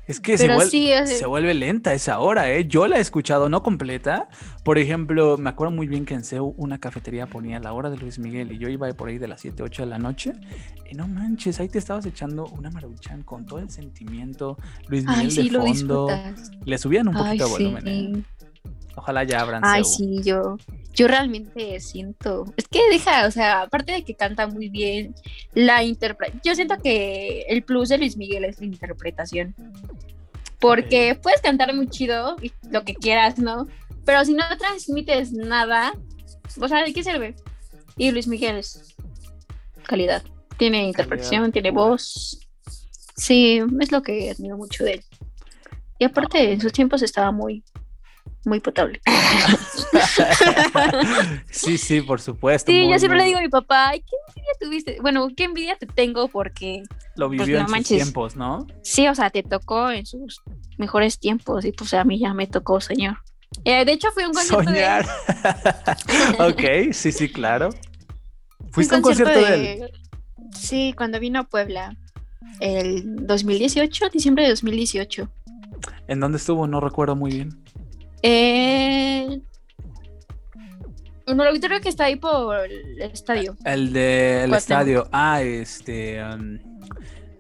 [0.07, 2.67] Es que se vuelve, sí se vuelve lenta esa hora, ¿eh?
[2.67, 4.29] Yo la he escuchado, no completa.
[4.63, 7.97] Por ejemplo, me acuerdo muy bien que en CEU una cafetería ponía la hora de
[7.97, 10.33] Luis Miguel y yo iba por ahí de las 7, 8 de la noche.
[10.89, 14.57] Y no manches, ahí te estabas echando una maruchan con todo el sentimiento.
[14.87, 16.07] Luis Miguel ay sí de fondo.
[16.65, 18.23] Le subían un ay poquito de volumen, sí ¿eh?
[18.95, 20.57] Ojalá ya abran Ay, sí, yo,
[20.93, 25.13] yo realmente siento, es que deja, o sea, aparte de que canta muy bien,
[25.53, 29.53] la interpretación, yo siento que el plus de Luis Miguel es la interpretación,
[30.59, 32.37] porque puedes cantar muy chido
[32.69, 33.67] lo que quieras, ¿no?
[34.05, 35.93] Pero si no transmites nada,
[36.59, 37.35] o sea, ¿de qué sirve?
[37.97, 38.95] Y Luis Miguel es
[39.83, 40.23] calidad,
[40.57, 41.89] tiene interpretación, tiene pura.
[41.89, 42.39] voz,
[43.17, 45.03] sí, es lo que admiro mucho de él.
[45.99, 47.63] Y aparte, en sus tiempos estaba muy,
[48.45, 49.01] muy potable.
[51.51, 52.71] sí, sí, por supuesto.
[52.71, 54.97] Sí, muy, yo siempre muy- le digo a mi papá, ay, ¿qué envidia tuviste?
[55.01, 56.27] Bueno, ¿qué envidia te tengo?
[56.27, 56.83] Porque
[57.15, 57.97] Lo pues, vivió no en sus manches.
[58.03, 58.67] tiempos, ¿no?
[58.81, 60.41] sí, o sea, te tocó en sus
[60.77, 63.17] mejores tiempos y pues a mí ya me tocó, señor.
[63.63, 65.05] Eh, de hecho, fui a un concierto Soñar.
[66.37, 66.43] de
[66.89, 67.69] ok, sí, sí, claro.
[68.71, 69.91] ¿Fuiste a un concierto de él?
[70.53, 71.95] Sí, cuando vino a Puebla,
[72.59, 75.29] el 2018, diciembre de 2018.
[76.07, 76.67] ¿En dónde estuvo?
[76.67, 77.64] No recuerdo muy bien.
[78.21, 79.41] Eh...
[81.27, 83.55] Un auditorio que está ahí por el estadio.
[83.65, 84.57] El del Cuauhtémoc.
[84.57, 85.07] estadio.
[85.11, 86.23] Ah, este.
[86.23, 86.59] um,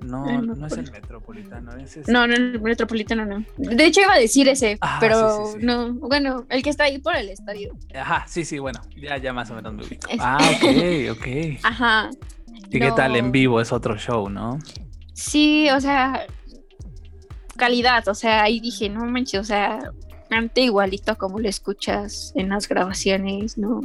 [0.01, 2.07] no, no no es el metropolitano, ese es.
[2.07, 3.45] No, no, el metropolitano no.
[3.57, 5.65] De hecho iba a decir ese, Ah, pero sí, sí, sí.
[5.65, 5.93] no.
[5.93, 7.75] Bueno, el que está ahí por el estadio.
[7.93, 10.07] Ajá, sí, sí, bueno, ya, ya más o menos me ubico.
[10.19, 11.27] Ah, ok, ok.
[11.63, 12.09] Ajá.
[12.71, 13.61] ¿Y qué tal en vivo?
[13.61, 14.57] Es otro show, ¿no?
[15.13, 16.25] Sí, o sea,
[17.55, 19.91] calidad, o sea, ahí dije, no manches, o sea,
[20.29, 23.81] canta igualito como lo escuchas en las grabaciones, ¿no?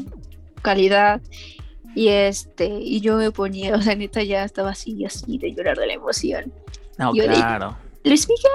[0.63, 1.21] Calidad.
[1.95, 5.77] Y este, y yo me ponía, o sea, neta ya estaba así, así de llorar
[5.77, 6.53] de la emoción.
[6.99, 7.77] No, Yo claro.
[8.05, 8.51] Luis Miguel,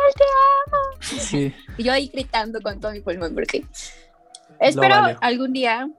[1.02, 1.54] Sí.
[1.78, 3.66] y yo ahí gritando con todo mi pulmón, porque
[4.60, 5.90] espero algún día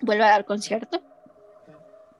[0.00, 1.02] vuelva a dar concierto.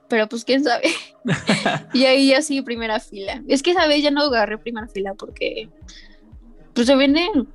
[0.08, 0.84] Pero pues quién sabe.
[1.92, 3.42] y ahí así primera fila.
[3.48, 5.68] Es que esa vez ya no agarré primera fila porque
[6.74, 7.48] pues se venden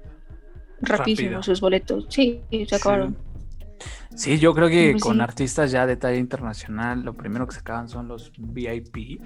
[0.82, 1.44] rapidísimo Rápido.
[1.44, 2.06] sus boletos.
[2.10, 3.18] Sí, se acabaron.
[4.16, 5.22] Sí, yo creo que Pues con sí.
[5.22, 9.20] artistas ya de talla internacional, lo primero que se acaban son los VIP.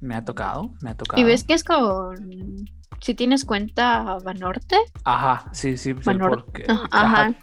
[0.00, 1.20] Me ha tocado, me ha tocado.
[1.22, 2.66] Y ves que es con
[3.00, 7.34] si tienes cuenta Banorte, Ajá, sí, sí, sí, Banor- porque- ajá, ajá.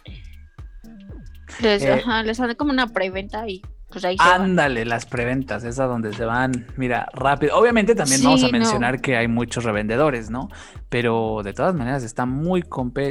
[1.62, 3.60] Les, Eh, ajá, les sale como una preventa y
[3.90, 4.16] pues ahí.
[4.18, 7.56] Ándale, las preventas, esas donde se van, mira, rápido.
[7.56, 8.52] Obviamente también vamos a no.
[8.52, 10.48] mencionar que hay muchos revendedores, ¿no?
[10.88, 12.64] Pero de todas maneras está muy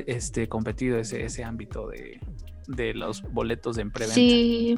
[0.07, 2.19] este, competido ese, ese ámbito de,
[2.67, 4.15] de los boletos en preventa.
[4.15, 4.77] Sí,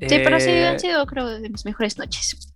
[0.00, 2.51] sí, pero sí Eh, han sido creo de mis mejores noches.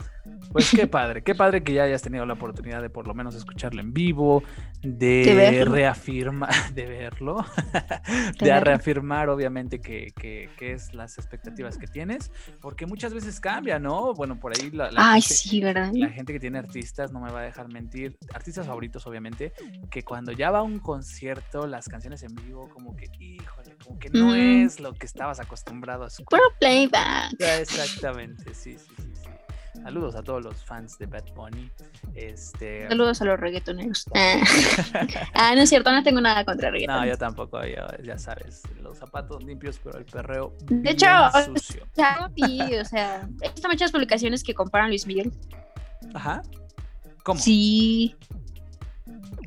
[0.57, 3.35] Pues qué padre, qué padre que ya hayas tenido la oportunidad de por lo menos
[3.35, 4.43] escucharlo en vivo,
[4.83, 7.45] de, reafirmar, de verlo,
[8.41, 13.79] de, reafirmar obviamente que, que, que es las expectativas que tienes, porque muchas veces cambia,
[13.79, 14.15] ¿no?
[14.15, 15.91] Bueno, por ahí la, la Ay, gente- sí, ¿verdad?
[15.93, 19.53] la gente que tiene artistas, no me va a dejar mentir, artistas favoritos obviamente,
[19.91, 23.99] que cuando ya va a un concierto, las canciones en vivo, como que, híjole, como
[23.99, 24.65] que no Mm.
[24.65, 26.27] es lo que estabas acostumbrado a escuchar.
[26.41, 27.35] Puro playback.
[27.39, 29.29] Ya, Exactamente, sí, sí, sí, sí.
[29.83, 31.71] Saludos a todos los fans de Bad Bunny.
[32.15, 32.89] Este.
[32.89, 34.05] Saludos a los reggaetoneros.
[34.15, 34.41] Ah.
[35.35, 36.97] Ah, no es cierto, no tengo nada contra reggaeton.
[36.97, 40.53] No, yo tampoco, yo, ya sabes, los zapatos limpios, pero el perreo.
[40.67, 41.07] De hecho,
[41.55, 41.85] sucio.
[41.85, 45.33] O sea, vi, o sea, he visto muchas publicaciones que comparan a Luis Miguel.
[46.15, 46.43] Ajá.
[47.23, 47.39] ¿Cómo?
[47.41, 48.17] Sí.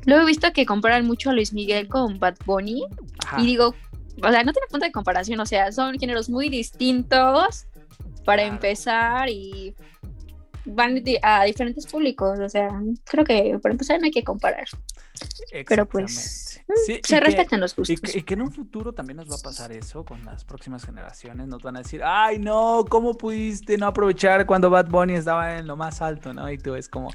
[0.06, 2.84] Luego he visto que comparan mucho a Luis Miguel con Bad Bunny.
[3.26, 3.40] Ajá.
[3.40, 3.74] Y digo,
[4.22, 5.40] o sea, no tiene punto de comparación.
[5.40, 7.66] O sea, son géneros muy distintos
[8.24, 8.54] para Claro.
[8.54, 9.74] empezar y
[10.64, 12.38] van a diferentes públicos.
[12.38, 12.70] O sea,
[13.04, 14.66] creo que para empezar no hay que comparar.
[15.66, 16.49] pero pues
[17.02, 18.14] se respetan los gustos.
[18.14, 21.46] Y que, en un futuro también nos va a pasar eso con las próximas generaciones.
[21.48, 25.66] Nos van a decir, ay, no, ¿cómo pudiste no aprovechar cuando Bad Bunny estaba en
[25.66, 26.50] lo más alto, no?
[26.50, 27.10] Y tú es como,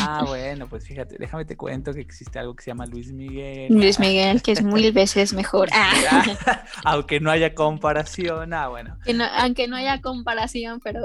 [0.00, 3.72] ah, bueno, pues fíjate, déjame te cuento que existe algo que se llama Luis Miguel.
[3.72, 5.68] Luis Miguel, que es mil veces mejor.
[6.84, 8.96] aunque no haya comparación, ah, bueno.
[9.38, 11.00] aunque no haya comparación, pero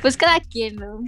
[0.00, 1.00] pues cada quien, ¿no?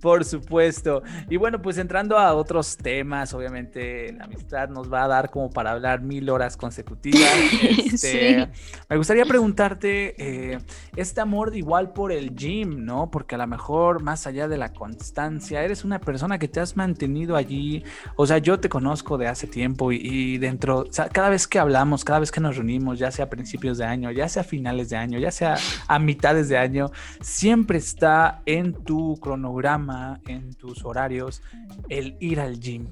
[0.00, 1.02] Por supuesto.
[1.28, 5.50] Y bueno, pues entrando a otros temas, obviamente la amistad nos va a dar como
[5.50, 7.20] para hablar mil horas consecutivas.
[7.98, 8.48] Este,
[8.88, 10.58] me gustaría preguntarte, eh,
[10.96, 13.10] este amor igual por el gym, ¿no?
[13.10, 16.76] Porque a lo mejor más allá de la constancia, eres una persona que te has
[16.76, 17.82] mantenido allí.
[18.16, 21.58] O sea, yo te conozco de hace tiempo y, dentro, o sea, cada vez que
[21.58, 24.44] hablamos, cada vez que nos reunimos, ya sea a principios de año, ya sea a
[24.44, 30.54] finales de año, ya sea a mitades de año, siempre está en tu cronograma, en
[30.54, 31.42] tus horarios,
[31.88, 32.88] el ir al gym.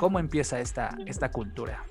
[0.00, 1.84] ¿Cómo empieza esta, esta cultura?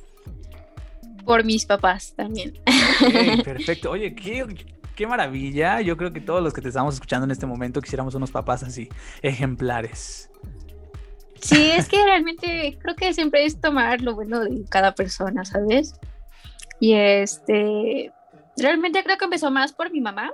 [1.24, 2.54] Por mis papás también.
[3.44, 3.92] perfecto.
[3.92, 4.48] Oye, qué,
[4.96, 5.80] qué maravilla.
[5.82, 8.64] Yo creo que todos los que te estamos escuchando en este momento quisiéramos unos papás
[8.64, 8.90] así,
[9.22, 10.32] ejemplares.
[11.40, 15.94] Sí, es que realmente creo que siempre es tomar lo bueno de cada persona, ¿sabes?
[16.80, 18.12] Y este,
[18.58, 20.32] realmente creo que empezó más por mi mamá.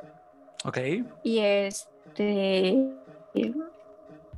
[0.63, 0.77] Ok.
[1.23, 2.87] Y este,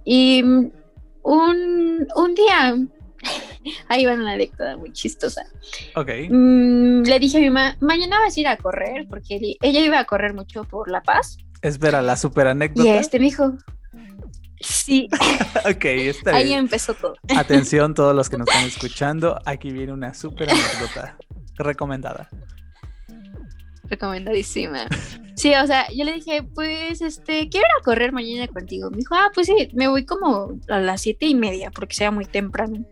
[0.04, 2.76] y un, un día,
[3.88, 5.43] ahí va una anécdota muy chistosa.
[5.95, 6.10] Ok.
[6.30, 9.99] Mm, le dije a mi mamá, mañana vas a ir a correr, porque ella iba
[9.99, 11.38] a correr mucho por La Paz.
[11.62, 12.88] Espera, la super anécdota.
[12.88, 13.53] Y este me dijo,
[14.60, 15.10] sí.
[15.69, 16.43] ok, está bien.
[16.43, 17.15] Ahí empezó todo.
[17.36, 21.17] Atención todos los que nos están escuchando, aquí viene una super anécdota
[21.58, 22.30] recomendada.
[23.89, 24.88] Recomendadísima.
[25.36, 28.89] Sí, o sea, yo le dije, pues, este, quiero ir a correr mañana contigo.
[28.89, 32.12] Me dijo, ah, pues sí, me voy como a las siete y media, porque sea
[32.12, 32.86] muy temprano.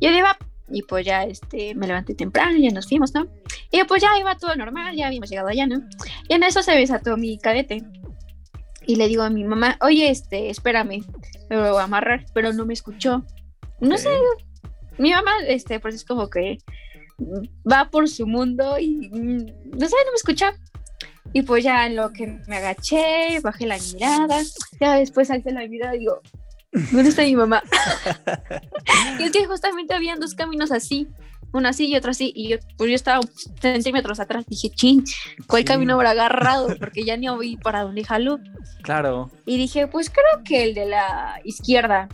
[0.00, 0.36] Yo iba,
[0.68, 3.26] y pues ya, este, me levanté temprano, ya nos fuimos, ¿no?
[3.70, 5.82] Y pues ya iba todo normal, ya habíamos llegado allá, ¿no?
[6.28, 7.82] Y en eso se desató mi cadete.
[8.86, 11.04] Y le digo a mi mamá, oye, este, espérame,
[11.50, 13.24] me voy a amarrar, pero no me escuchó.
[13.80, 14.10] No sé,
[14.98, 16.58] mi mamá, este, pues es como que
[17.70, 19.46] va por su mundo y mm,
[19.78, 20.54] no sé, no me escucha.
[21.32, 24.42] Y pues ya en lo que me agaché, bajé la mirada,
[24.80, 26.20] ya después alcé la mirada y digo,
[26.92, 27.62] ¿dónde está mi mamá?
[29.18, 31.08] y es que justamente habían dos caminos así,
[31.52, 33.20] uno así y otro así, y yo, pues yo estaba
[33.60, 35.04] centímetros atrás, dije, chin,
[35.46, 36.68] ¿cuál camino habrá agarrado?
[36.78, 38.38] Porque ya ni oí para dónde jaló.
[38.82, 39.30] Claro.
[39.46, 42.08] Y dije, pues creo que el de la izquierda.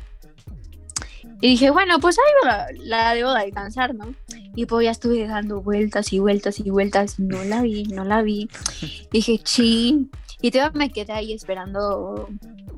[1.40, 4.14] Y dije, bueno, pues ahí la, la debo de alcanzar, ¿no?
[4.54, 8.22] Y pues ya estuve dando vueltas y vueltas y vueltas no la vi, no la
[8.22, 8.48] vi.
[9.10, 10.10] Dije, chin.
[10.40, 12.28] Y todavía me quedé ahí esperando.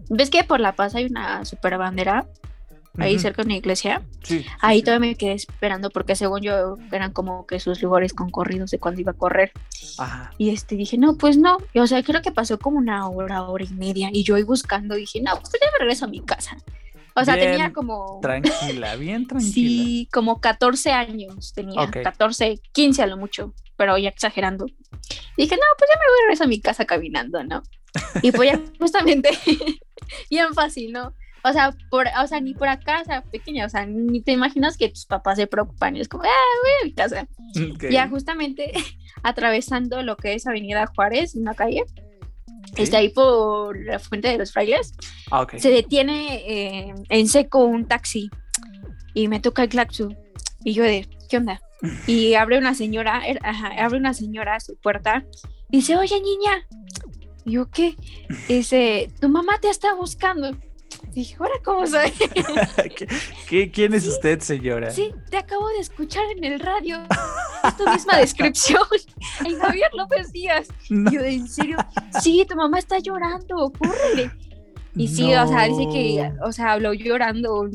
[0.08, 2.26] ¿Ves que por La Paz hay una super bandera?
[2.96, 4.02] Ahí cerca de una iglesia.
[4.22, 8.70] Sí, ahí todavía me quedé esperando porque según yo eran como que sus lugares concorridos
[8.70, 9.50] de cuando iba a correr.
[9.98, 10.30] Ajá.
[10.38, 11.58] Y este dije, no, pues no.
[11.72, 14.10] Y, o sea, creo que pasó como una hora, hora y media.
[14.12, 16.56] Y yo ahí buscando dije, no, pues ya me regreso a mi casa.
[17.16, 18.20] O sea, tenía como...
[18.20, 19.52] Tranquila, bien tranquila.
[19.52, 24.66] Sí, como 14 años tenía, 14, 15 a lo mucho, pero ya exagerando.
[25.36, 27.62] dije, no, pues ya me voy a regresar a mi casa caminando, ¿no?
[28.22, 29.30] Y pues ya justamente,
[30.30, 31.14] bien fácil, ¿no?
[31.46, 34.32] O sea, por, o sea, ni por acá, o sea, pequeña, o sea, ni te
[34.32, 36.28] imaginas que tus papás se preocupan y es como, ah,
[36.62, 37.28] voy a mi casa.
[37.90, 38.72] Ya justamente
[39.22, 41.84] atravesando lo que es Avenida Juárez, una calle,
[42.76, 44.94] está ahí por la Fuente de los Frailes,
[45.30, 48.30] ah, se detiene eh, en seco un taxi
[49.12, 50.16] y me toca el claxon.
[50.64, 51.60] Y yo de, ¿qué onda?
[52.06, 55.26] Y abre una señora, er, abre una señora a su puerta
[55.70, 56.66] y dice, oye niña.
[57.44, 57.96] Y yo, ¿qué?
[58.48, 60.50] dice, tu mamá te está buscando.
[61.12, 62.12] Dije, ¿ahora cómo soy?
[63.48, 64.90] ¿Qué, quién es usted, señora?
[64.90, 66.98] Sí, te acabo de escuchar en el radio.
[67.64, 68.82] Es tu misma descripción.
[69.44, 70.68] El Javier López Díaz.
[70.88, 71.78] Yo, ¿en serio?
[72.20, 74.30] Sí, tu mamá está llorando, córrele.
[74.96, 77.68] Y sí, o sea, dice que, o sea, habló llorando,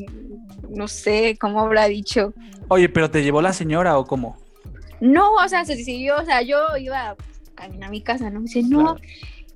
[0.70, 2.32] no sé cómo habrá dicho.
[2.68, 4.38] Oye, pero ¿te llevó la señora o cómo?
[5.00, 7.16] No, o sea, se decidió, o sea, yo iba a
[7.54, 8.40] caminar a mi casa, ¿no?
[8.40, 8.96] Dice, no.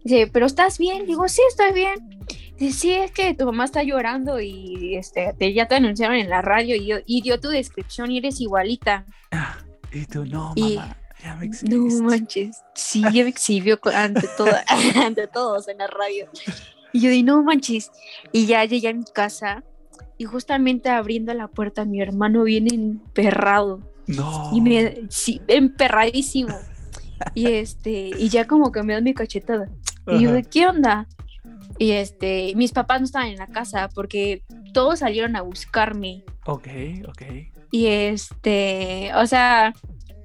[0.05, 1.07] Dice, ¿pero estás bien?
[1.07, 2.15] Digo, sí, estoy bien
[2.59, 6.43] sí, es que tu mamá está llorando y este, te, ya te anunciaron en la
[6.43, 9.05] radio y, y dio tu descripción y eres igualita.
[9.93, 14.29] y tú, no, mamá, ya me No manches, sí, ya me exhibió ante,
[15.05, 16.29] ante todos en la radio.
[16.93, 17.91] Y yo di, no manches.
[18.31, 19.65] Y ya llegué a mi casa
[20.17, 23.81] y justamente abriendo la puerta mi hermano viene emperrado.
[24.07, 24.51] No.
[24.53, 26.57] Y me, sí, emperradísimo.
[27.35, 29.69] y este, y ya como que me da mi cachetada.
[30.07, 31.07] Y yo, ¿qué onda?
[31.79, 34.43] Y este, mis papás no estaban en la casa porque
[34.73, 36.25] todos salieron a buscarme.
[36.47, 36.69] Ok,
[37.09, 37.23] ok.
[37.71, 39.73] Y este, o sea,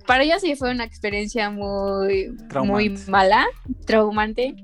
[0.06, 3.46] para ella sí fue una experiencia muy, muy mala,
[3.86, 4.56] traumante.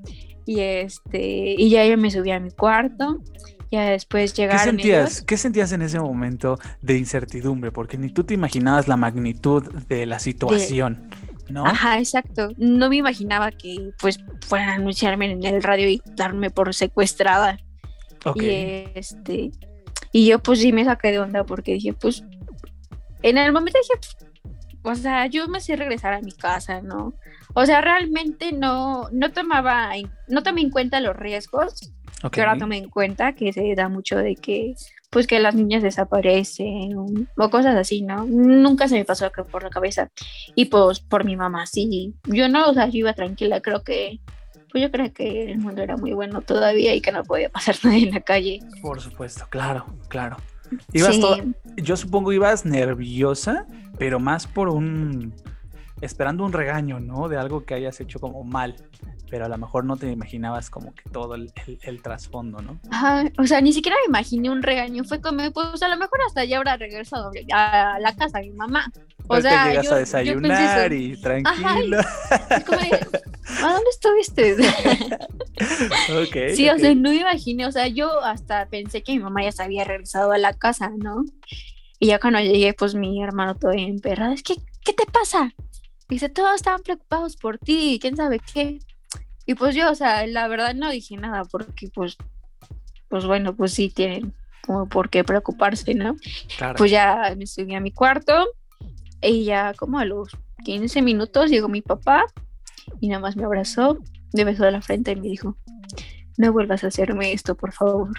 [0.44, 3.20] Y este, y ya yo me subí a mi cuarto.
[3.72, 4.60] Ya después llegaron.
[4.60, 7.72] ¿Qué sentías, ¿Qué sentías en ese momento de incertidumbre?
[7.72, 11.10] Porque ni tú te imaginabas la magnitud de la situación.
[11.48, 11.64] ¿No?
[11.64, 12.48] Ajá, exacto.
[12.56, 17.58] No me imaginaba que pues fueran a anunciarme en el radio y darme por secuestrada.
[18.34, 19.52] Y este
[20.12, 22.24] y yo pues sí me saqué de onda porque dije, pues
[23.22, 24.00] en el momento dije,
[24.82, 27.14] o sea, yo me sé regresar a mi casa, ¿no?
[27.54, 29.90] O sea, realmente no, no tomaba,
[30.28, 31.92] no tomé en cuenta los riesgos,
[32.30, 34.74] que ahora tomé en cuenta que se da mucho de que,
[35.10, 38.24] pues que las niñas desaparecen o, cosas así, ¿no?
[38.24, 40.10] Nunca se me pasó por la cabeza.
[40.54, 42.14] Y pues por mi mamá, sí.
[42.24, 44.20] Yo no, o sea, yo iba tranquila, creo que,
[44.70, 47.76] pues yo creo que el mundo era muy bueno todavía y que no podía pasar
[47.84, 48.60] nada en la calle.
[48.82, 50.36] Por supuesto, claro, claro.
[50.92, 51.18] Ibas
[51.76, 53.66] yo supongo ibas nerviosa,
[53.98, 55.32] pero más por un
[56.00, 57.28] esperando un regaño, ¿no?
[57.28, 58.76] De algo que hayas hecho como mal,
[59.30, 61.52] pero a lo mejor no te imaginabas como que todo el,
[62.02, 62.78] trasfondo, ¿no?
[62.90, 66.20] Ajá, o sea, ni siquiera me imaginé un regaño, fue como, pues a lo mejor
[66.26, 68.90] hasta ya habrá regresado a la casa de mi mamá.
[69.28, 71.98] O sea, llegas a desayunar y tranquilo.
[73.62, 74.54] ¿A dónde estuviste?
[76.22, 76.54] ok.
[76.54, 79.52] Sí, o sea, no me imaginé, o sea, yo hasta pensé que mi mamá ya
[79.52, 81.24] se había regresado a la casa, ¿no?
[81.98, 85.52] Y ya cuando llegué, pues mi hermano todavía emperrado, es que, ¿qué te pasa?
[86.08, 88.78] Dice, todos estaban preocupados por ti, quién sabe qué.
[89.46, 92.16] Y pues yo, o sea, la verdad no dije nada porque pues,
[93.08, 94.34] pues bueno, pues sí tienen
[94.66, 96.16] como por qué preocuparse, ¿no?
[96.76, 98.48] Pues ya me subí a mi cuarto
[99.22, 102.24] y ya como a los 15 minutos llegó mi papá
[103.00, 103.98] y nada más me abrazó,
[104.32, 105.56] me besó de la frente y me dijo,
[106.36, 108.10] no vuelvas a hacerme esto, por favor.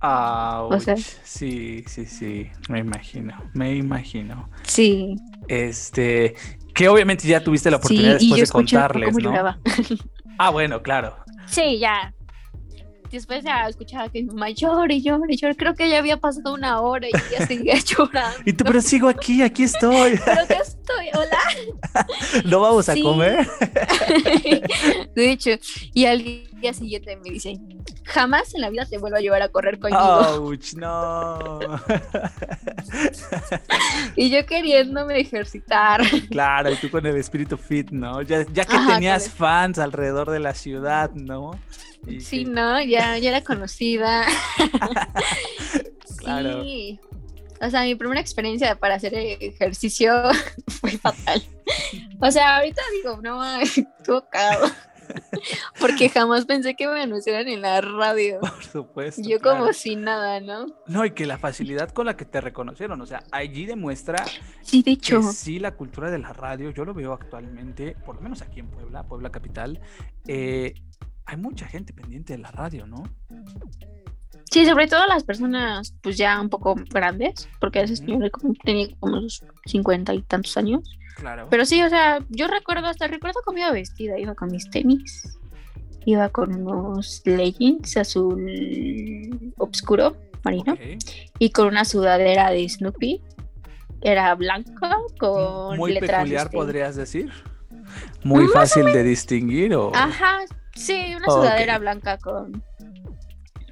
[0.00, 0.68] Ah,
[1.22, 4.50] sí, sí, sí, me imagino, me imagino.
[4.64, 5.14] Sí.
[5.46, 6.34] Este,
[6.74, 9.32] que obviamente ya tuviste la oportunidad después de contarles, ¿no?
[10.46, 11.16] ah, bueno, claro.
[11.46, 12.12] Sí, ya,
[13.12, 15.54] después ya escuchaba que mi mamá llora y llora y llora.
[15.54, 18.38] Creo que ya había pasado una hora y ya seguía llorando.
[18.44, 20.18] Y tú, pero sigo aquí, aquí estoy.
[20.24, 21.38] pero que estoy, hola.
[22.44, 23.46] ¿No vamos a comer?
[25.14, 25.50] de hecho,
[25.92, 26.24] y al
[26.62, 27.58] día siguiente me dice,
[28.04, 30.00] jamás en la vida te vuelvo a llevar a correr conmigo.
[30.00, 30.74] ¡Auch!
[30.76, 31.58] No.
[34.16, 36.00] y yo queriéndome ejercitar.
[36.30, 38.22] Claro, y tú con el espíritu fit, ¿no?
[38.22, 41.52] Ya, ya que tenías fans alrededor de la ciudad, ¿no?
[42.18, 44.24] sí, no, ya, ya era conocida.
[46.16, 46.64] claro.
[46.64, 46.98] Sí.
[47.60, 50.12] O sea, mi primera experiencia para hacer ejercicio
[50.80, 51.42] fue fatal.
[52.20, 54.24] O sea, ahorita digo, no, estuvo
[55.80, 58.40] Porque jamás pensé que me anunciaran en la radio.
[58.40, 59.22] Por supuesto.
[59.24, 60.66] Yo como sin nada, ¿no?
[60.86, 64.24] No, y que la facilidad con la que te reconocieron, o sea, allí demuestra
[64.62, 65.22] sí, de hecho.
[65.22, 68.68] sí la cultura de la radio, yo lo veo actualmente, por lo menos aquí en
[68.68, 69.80] Puebla, Puebla Capital,
[70.26, 70.74] eh,
[71.24, 73.04] hay mucha gente pendiente de la radio, ¿no?
[74.50, 78.18] Sí, sobre todo las personas pues ya un poco grandes, porque a veces yo
[78.64, 80.80] tenía como unos cincuenta y tantos años.
[81.16, 81.48] Claro.
[81.50, 85.38] Pero sí, o sea, yo recuerdo, hasta recuerdo cómo iba vestida, iba con mis tenis,
[86.04, 90.76] iba con unos leggings azul obscuro, marino,
[91.38, 93.22] y con una sudadera de Snoopy,
[94.00, 96.22] era blanca, con Muy letras.
[96.22, 97.30] peculiar, este podrías decir.
[98.24, 99.92] Muy fácil de distinguir o...
[99.94, 100.40] Ajá,
[100.74, 102.64] Sí, una sudadera blanca con,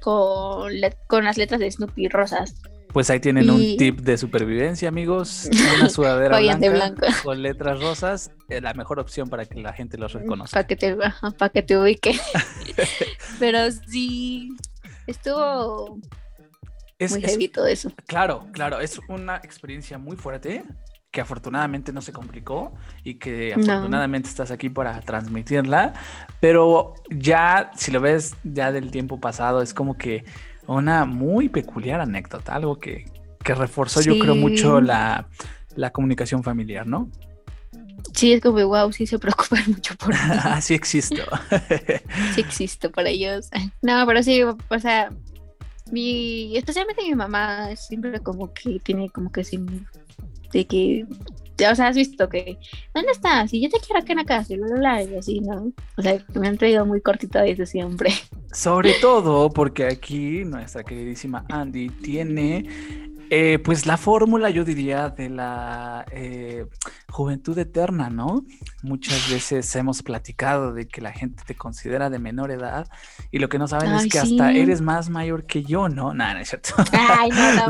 [0.01, 0.71] con,
[1.07, 2.61] con las letras de Snoopy rosas.
[2.93, 5.49] Pues ahí tienen un tip de supervivencia, amigos.
[5.79, 10.13] Una sudadera blanca con letras rosas, es la mejor opción para que la gente los
[10.13, 10.55] reconozca.
[10.55, 12.19] Para que te, para que te ubique.
[13.39, 14.55] Pero sí,
[15.07, 15.99] estuvo
[16.99, 17.91] es, muy heavy todo eso.
[18.07, 20.63] Claro, claro, es una experiencia muy fuerte
[21.11, 22.73] que afortunadamente no se complicó
[23.03, 25.93] y que afortunadamente estás aquí para transmitirla,
[26.39, 30.23] pero ya si lo ves ya del tiempo pasado es como que
[30.75, 33.05] una muy peculiar anécdota, algo que,
[33.43, 35.27] reforzó yo creo mucho la,
[35.91, 37.09] comunicación familiar, ¿no?
[38.13, 40.19] Sí, es como, wow, sí se preocupan mucho por mí.
[40.61, 41.23] Sí existo.
[42.35, 43.49] sí existo para ellos.
[43.81, 45.09] No, pero sí, o sea,
[45.91, 49.59] mi, especialmente mi mamá siempre como que tiene como que sí
[50.51, 51.05] de que,
[51.71, 52.57] o sea, has visto que,
[52.93, 53.53] ¿dónde estás?
[53.53, 55.71] Y yo te quiero acá en la casa, y así, ¿no?
[55.97, 58.11] O sea, me han traído muy cortita desde siempre.
[58.51, 62.65] Sobre todo porque aquí nuestra queridísima Andy tiene
[63.33, 66.65] Eh, pues la fórmula, yo diría, de la eh,
[67.09, 68.43] juventud eterna, ¿no?
[68.83, 72.89] Muchas veces hemos platicado de que la gente te considera de menor edad
[73.31, 76.13] y lo que no saben es que hasta eres más mayor que yo, ¿no?
[76.13, 76.75] Nada, no es cierto.
[76.91, 77.53] Ay, no,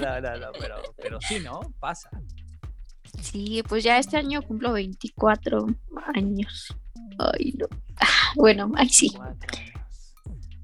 [0.00, 1.60] no, no, no, pero, pero sí, ¿no?
[1.78, 2.08] Pasa.
[3.20, 5.66] Sí, pues ya este año cumplo 24
[6.14, 6.74] años.
[7.18, 7.66] Ay, no.
[8.00, 9.12] Ah, bueno, ay, sí.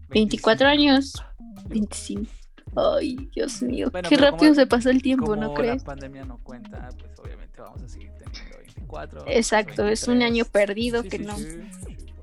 [0.09, 1.23] 24 años.
[1.67, 2.46] 25.
[2.77, 3.91] Ay, Dios mío.
[4.09, 5.83] Qué rápido se pasó el tiempo, ¿no crees?
[5.83, 9.25] la pandemia no cuenta, pues obviamente vamos a seguir teniendo 24.
[9.29, 11.37] Exacto, es un año perdido que no,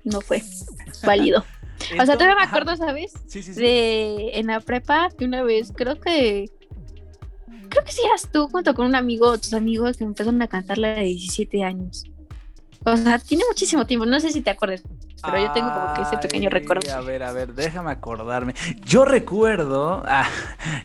[0.04, 0.43] no fue
[1.04, 1.43] válido.
[1.99, 3.14] o sea, todavía me acuerdo, ¿sabes?
[3.26, 6.51] Sí, sí, de en la prepa que una vez, creo que
[7.70, 10.78] creo que sí eras tú junto con un amigo, tus amigos que empezaron a cantar
[10.78, 12.06] la de 17 años.
[12.86, 14.84] O sea, tiene muchísimo tiempo, no sé si te acuerdas,
[15.23, 16.93] pero yo tengo como que ese pequeño recuerdo.
[16.93, 18.53] A ver, a ver, déjame acordarme.
[18.84, 20.27] Yo recuerdo, ah,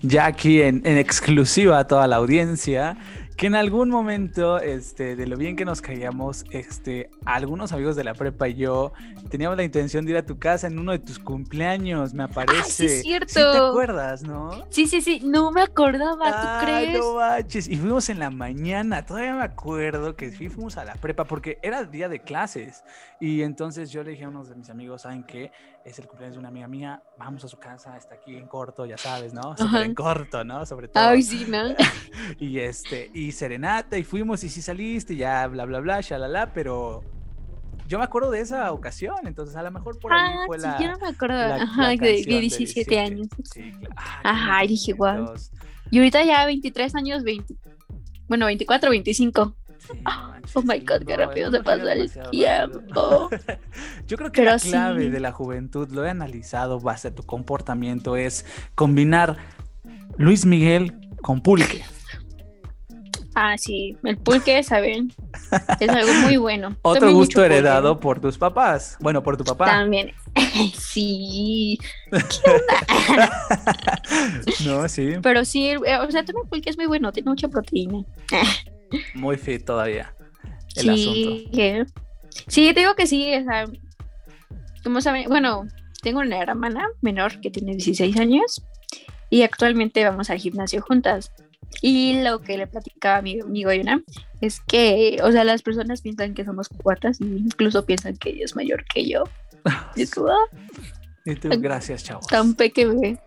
[0.02, 2.96] ya aquí en, en exclusiva a toda la audiencia,
[3.38, 8.02] que en algún momento, este, de lo bien que nos caíamos, este, algunos amigos de
[8.02, 8.92] la prepa y yo
[9.30, 12.64] teníamos la intención de ir a tu casa en uno de tus cumpleaños, me aparece.
[12.64, 13.28] sí, es cierto.
[13.28, 14.66] ¿Sí te acuerdas, ¿no?
[14.70, 16.98] Sí, sí, sí, no me acordaba, ¿tú ah, crees?
[16.98, 17.68] No manches.
[17.68, 21.60] Y fuimos en la mañana, todavía me acuerdo que sí fuimos a la prepa porque
[21.62, 22.82] era el día de clases.
[23.20, 25.52] Y entonces yo le dije a unos de mis amigos, ¿saben qué?
[25.84, 28.84] Es el cumpleaños de una amiga mía, vamos a su casa, está aquí en corto,
[28.84, 29.56] ya sabes, ¿no?
[29.56, 30.66] Súper en corto, ¿no?
[30.66, 31.02] Sobre todo.
[31.02, 31.74] Ay, sí, ¿no?
[32.38, 37.02] y este, y serenata, y fuimos, y sí saliste, ya, bla, bla, bla, shalala, pero
[37.86, 40.66] yo me acuerdo de esa ocasión, entonces a lo mejor por ahí ah, fue sí,
[40.66, 40.78] la.
[40.80, 43.28] yo no me acuerdo, la- ajá, la de, canción de de 17 años.
[43.44, 43.94] Sí, claro.
[43.96, 45.16] Ay, Ajá, y dije, guau.
[45.24, 45.50] bonitos.
[45.90, 47.54] Y ahorita ya 23 años, 20,
[48.28, 49.54] bueno, 24, 25.
[49.78, 53.30] Sí, no manches, Oh my god, qué no, rápido se pasa el tiempo.
[54.06, 55.08] Yo creo que Pero la clave sí.
[55.10, 59.36] de la juventud, lo he analizado base a tu comportamiento, es combinar
[60.18, 61.84] Luis Miguel con pulque.
[63.40, 65.12] Ah, sí, el pulque, ¿saben?
[65.78, 66.76] Es algo muy bueno.
[66.82, 67.46] Otro Tomé gusto pulque.
[67.54, 68.96] heredado por tus papás.
[68.98, 69.66] Bueno, por tu papá.
[69.66, 70.12] También.
[70.76, 71.78] sí,
[74.66, 75.14] no, sí.
[75.22, 78.04] pero sí, eh, o sea, tomé pulque es muy bueno, tiene mucha proteína.
[79.14, 80.12] Muy fit todavía.
[80.74, 81.12] El asunto.
[81.12, 81.86] sí, que-
[82.48, 83.66] sí, te digo que sí, o sea,
[84.82, 85.64] como saben, bueno,
[86.02, 88.62] tengo una hermana menor que tiene 16 años
[89.30, 91.30] y actualmente vamos al gimnasio juntas.
[91.80, 94.02] Y lo que le platicaba a mi amigo Yuna
[94.40, 98.44] es que, o sea, las personas piensan que somos cuatas y incluso piensan que ella
[98.44, 99.24] es mayor que yo.
[99.94, 100.46] Y es como, "Ah,
[101.24, 102.26] Y tú, gracias, chavos.
[102.26, 103.18] tan pequeño.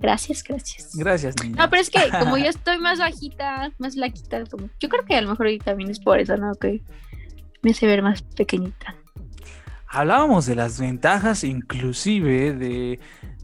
[0.00, 0.90] Gracias, gracias.
[0.94, 1.56] Gracias, niña.
[1.64, 5.14] No, pero es que como yo estoy más bajita, más flaquita, como, yo creo que
[5.16, 6.54] a lo mejor también es por eso, ¿no?
[6.54, 6.82] Que
[7.62, 8.94] me hace ver más pequeñita.
[9.88, 12.98] Hablábamos de las ventajas, inclusive de,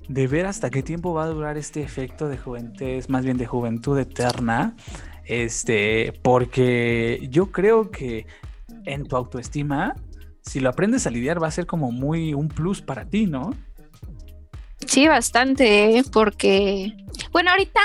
[0.09, 3.47] de ver hasta qué tiempo va a durar este efecto de juventud, más bien de
[3.47, 4.75] juventud eterna.
[5.25, 8.27] Este, porque yo creo que
[8.85, 9.95] en tu autoestima,
[10.43, 13.55] si lo aprendes a lidiar, va a ser como muy un plus para ti, ¿no?
[14.87, 16.05] Sí, bastante, ¿eh?
[16.13, 16.93] porque,
[17.31, 17.81] bueno, ahorita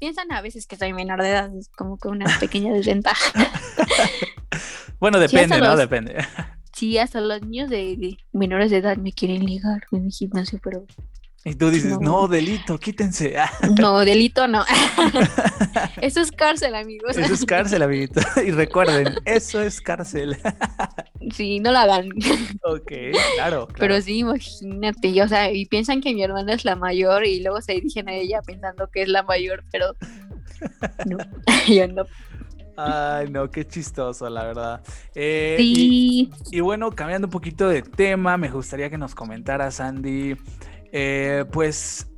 [0.00, 3.32] piensan a veces que soy menor de edad, es como que una pequeña desventaja.
[4.98, 5.68] Bueno, depende, ¿no?
[5.68, 6.16] los- Depende.
[6.74, 10.60] Sí, hasta los niños de, de menores de edad me quieren ligar en el gimnasio,
[10.62, 10.84] pero
[11.42, 12.00] Y tú dices, No.
[12.00, 13.34] no, delito, quítense.
[13.80, 14.62] No, delito no.
[16.02, 17.16] Eso es cárcel, amigos.
[17.16, 18.20] Eso es cárcel, amiguito.
[18.46, 20.36] Y recuerden, eso es cárcel.
[21.32, 22.08] Sí, no lo hagan.
[22.62, 22.92] ok,
[23.36, 23.66] claro.
[23.66, 23.68] claro.
[23.78, 27.42] Pero sí, imagínate, y, o sea, y piensan que mi hermana es la mayor y
[27.42, 29.94] luego se dirigen a ella pensando que es la mayor, pero
[31.06, 31.18] no,
[31.66, 32.04] yo no.
[32.76, 34.80] Ay, no, qué chistoso, la verdad.
[35.14, 39.80] Eh, y, Sí, y bueno, cambiando un poquito de tema, me gustaría que nos comentaras,
[39.80, 40.34] Andy,
[40.92, 42.10] eh, pues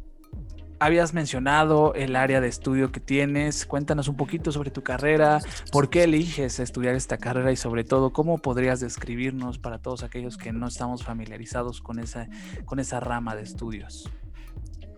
[0.78, 3.66] habías mencionado el área de estudio que tienes.
[3.66, 8.12] Cuéntanos un poquito sobre tu carrera, por qué eliges estudiar esta carrera y sobre todo
[8.12, 12.28] cómo podrías describirnos para todos aquellos que no estamos familiarizados con esa,
[12.64, 14.10] con esa rama de estudios.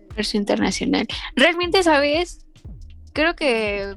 [0.09, 1.07] comercio internacional.
[1.35, 2.45] Realmente, ¿sabes?
[3.13, 3.95] Creo que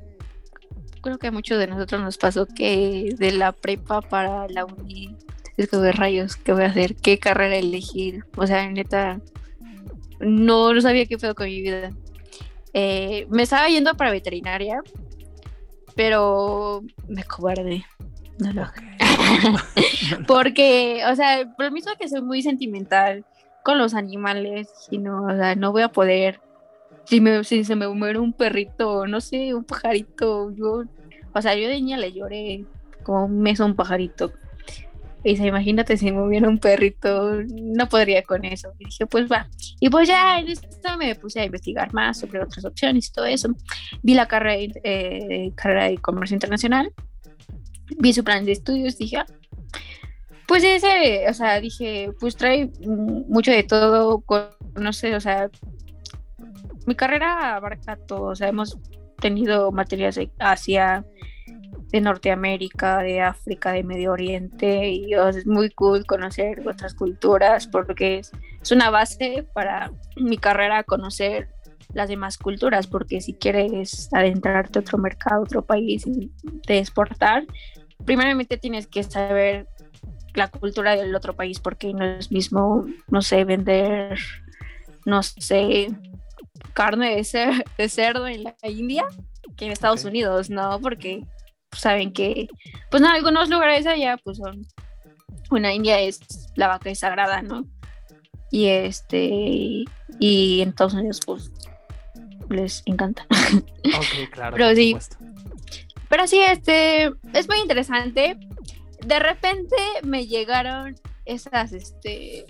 [1.00, 5.16] creo que a muchos de nosotros nos pasó que de la prepa para la uni
[5.56, 6.94] es de rayos, ¿qué voy a hacer?
[6.96, 8.24] ¿Qué carrera elegir?
[8.36, 9.20] O sea, neta,
[10.20, 11.92] no, no sabía qué fue con mi vida.
[12.72, 14.82] Eh, me estaba yendo para veterinaria,
[15.94, 17.84] pero me cobardé.
[18.38, 18.84] No lo hagas.
[19.48, 20.26] Ok.
[20.26, 23.24] Porque, o sea, por lo mismo que soy muy sentimental
[23.62, 26.40] con los animales, y no, o sea, no voy a poder.
[27.04, 30.84] Si, me, si se me muere un perrito, no sé, un pajarito, yo,
[31.34, 32.64] o sea, yo de niña le lloré
[33.02, 34.32] como un mes a un pajarito.
[35.28, 38.72] Y se imagínate si me hubiera un perrito, no podría con eso.
[38.78, 39.46] Y dije, pues va.
[39.78, 43.26] Y pues ya en esto me puse a investigar más sobre otras opciones y todo
[43.26, 43.50] eso.
[44.02, 46.94] Vi la carrera, eh, carrera de comercio internacional,
[47.98, 49.26] vi su plan de estudios, dije, ah,
[50.46, 54.24] pues ese, o sea, dije, pues trae mucho de todo,
[54.76, 55.50] no sé, o sea,
[56.86, 58.78] mi carrera abarca todo, o sea, hemos
[59.20, 61.04] tenido materias de Asia,
[61.90, 68.18] de Norteamérica, de África, de Medio Oriente, y es muy cool conocer otras culturas porque
[68.18, 68.32] es,
[68.70, 71.48] una base para mi carrera conocer
[71.94, 76.04] las demás culturas, porque si quieres adentrarte a otro mercado, otro país,
[76.66, 77.46] de exportar,
[78.04, 79.68] primeramente tienes que saber
[80.34, 84.18] la cultura del otro país, porque no es mismo, no sé, vender,
[85.06, 85.88] no sé,
[86.74, 89.06] carne de, de cerdo en la India
[89.56, 90.78] que en Estados Unidos, ¿no?
[90.80, 91.24] Porque
[91.72, 92.48] saben que,
[92.90, 94.66] pues en algunos lugares allá, pues son,
[95.50, 96.20] una India es,
[96.54, 97.64] la vaca es sagrada, ¿no?
[98.50, 99.84] Y este,
[100.18, 101.52] y en Estados Unidos, pues,
[102.48, 103.26] les encanta.
[103.30, 104.56] Ok, claro.
[104.56, 104.96] pero sí,
[106.08, 108.38] pero sí, este, es muy interesante.
[109.06, 112.46] De repente me llegaron esas, este,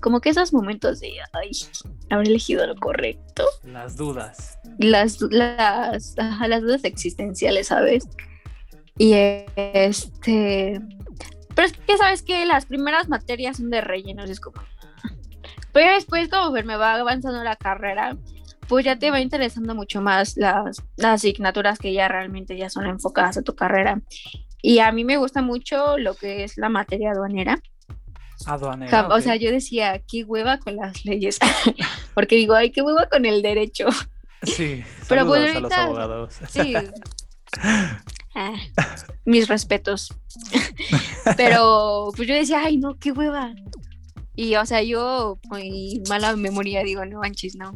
[0.00, 1.50] como que esos momentos de, ay,
[2.10, 3.44] habré elegido lo correcto.
[3.64, 4.58] Las dudas.
[4.78, 8.08] Las, las, las dudas existenciales, ¿sabes?
[8.98, 10.80] Y este...
[11.54, 14.62] Pero es que, ¿sabes que Las primeras materias son de rellenos, es como...
[15.72, 18.16] Pero después, como me va avanzando la carrera,
[18.66, 22.86] pues ya te va interesando mucho más las, las asignaturas que ya realmente ya son
[22.86, 24.00] enfocadas a tu carrera.
[24.62, 27.60] Y a mí me gusta mucho lo que es la materia aduanera
[28.46, 29.08] Aduanera.
[29.08, 31.38] O sea, yo decía, qué hueva con las leyes.
[32.14, 33.86] Porque digo, ay, qué hueva con el derecho.
[34.42, 36.38] Sí, pero pues a los abogados.
[36.48, 36.74] Sí.
[38.36, 38.54] Ah,
[39.24, 40.14] mis respetos.
[41.36, 43.52] pero pues yo decía, ay, no, qué hueva.
[44.36, 47.72] Y o sea, yo muy mala memoria digo, no manches, no.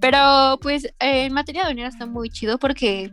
[0.00, 3.10] Pero pues en materia aduanera está muy chido porque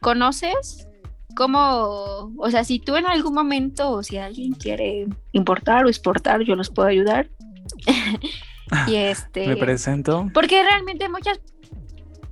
[0.00, 0.88] conoces
[1.34, 6.42] cómo, o sea, si tú en algún momento o si alguien quiere importar o exportar,
[6.42, 7.28] yo los puedo ayudar.
[8.86, 9.46] y este.
[9.46, 10.30] Me presento.
[10.32, 11.40] Porque realmente muchas.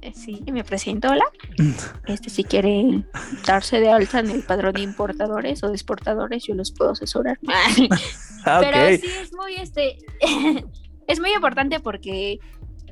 [0.03, 1.25] Eh, sí, me presento, hola.
[2.07, 3.05] Este, si quiere
[3.47, 7.39] darse de alta en el padrón de importadores o de exportadores, yo los puedo asesorar.
[8.47, 9.99] Ah, Pero sí es muy, este,
[11.07, 12.39] es muy importante porque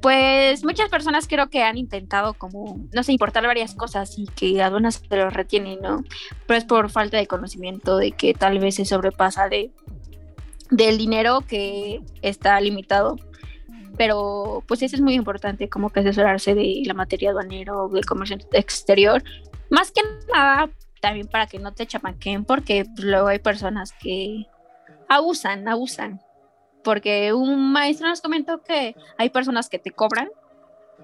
[0.01, 4.63] pues muchas personas creo que han intentado como, no sé, importar varias cosas y que
[4.63, 6.05] aduanas se lo retienen, ¿no?
[6.47, 9.71] Pero es por falta de conocimiento de que tal vez se sobrepasa de
[10.71, 13.17] del dinero que está limitado.
[13.97, 18.07] Pero pues eso es muy importante, como que asesorarse de la materia aduanera o del
[18.07, 19.23] comercio exterior.
[19.71, 20.71] Más que nada,
[21.01, 24.47] también para que no te chapanquen, porque pues, luego hay personas que
[25.09, 26.21] abusan, abusan
[26.89, 30.31] porque un maestro nos comentó que hay personas que te cobran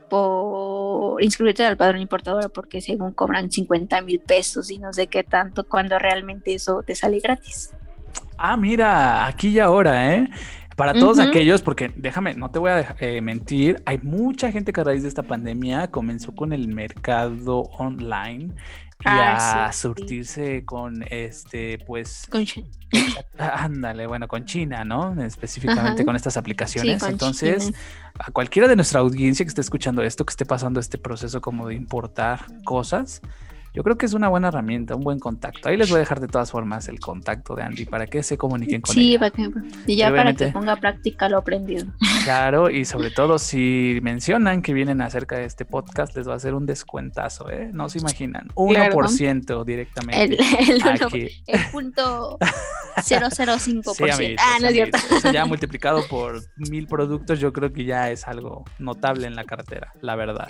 [0.09, 5.25] por inscribirte al padrón importador porque según cobran 50 mil pesos y no sé qué
[5.25, 7.75] tanto cuando realmente eso te sale gratis.
[8.39, 10.31] Ah, mira, aquí y ahora, ¿eh?
[10.75, 14.81] Para todos aquellos, porque déjame, no te voy a eh, mentir, hay mucha gente que
[14.81, 18.55] a raíz de esta pandemia comenzó con el mercado online
[19.01, 22.27] y ah, a surtirse con este, pues.
[22.31, 22.47] Con
[23.39, 25.21] Ándale, bueno, con China, ¿no?
[25.23, 27.03] Específicamente con estas aplicaciones.
[27.03, 27.73] Entonces,
[28.19, 31.69] a cualquiera de nuestra audiencia que esté escuchando esto, que esté pasando este proceso como
[31.69, 33.21] de importar cosas,
[33.75, 35.69] yo creo que es una buena herramienta, un buen contacto.
[35.69, 38.39] Ahí les voy a dejar de todas formas el contacto de Andy para que se
[38.39, 39.33] comuniquen con sí, ella.
[39.35, 39.53] Sí,
[39.87, 41.87] y ya para que ponga práctica lo aprendido.
[42.23, 46.37] Claro, y sobre todo si mencionan que vienen acerca de este podcast, les va a
[46.37, 47.71] hacer un descuentazo, ¿eh?
[47.73, 48.49] No se imaginan.
[48.55, 50.25] 1% directamente.
[50.25, 50.39] El,
[50.71, 52.39] el, el punto
[52.97, 54.37] 005%.
[54.39, 54.99] ah, no es cierto.
[55.33, 59.93] ya multiplicado por mil productos, yo creo que ya es algo notable en la cartera,
[60.01, 60.47] la verdad.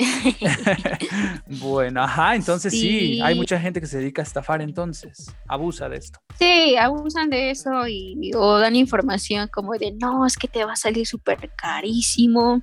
[1.46, 5.96] bueno, ajá, entonces sí hay mucha gente que se dedica a estafar entonces, abusa de
[5.96, 6.20] esto.
[6.38, 10.72] Sí, abusan de eso y o dan información como de no, es que te va
[10.72, 12.62] a salir súper carísimo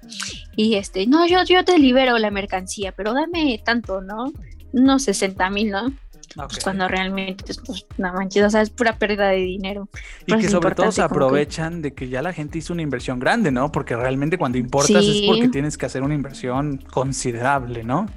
[0.56, 4.32] y este, no, yo, yo te libero la mercancía, pero dame tanto, ¿no?
[4.74, 5.91] Unos 60 mil, ¿no?
[6.36, 9.89] Pues cuando realmente es pues, una manchita, o sea, es pura pérdida de dinero.
[10.26, 13.52] Y que sobre todo se aprovechan de que ya la gente hizo una inversión grande,
[13.52, 13.72] ¿no?
[13.72, 18.08] Porque realmente cuando importas es porque tienes que hacer una inversión considerable, ¿no?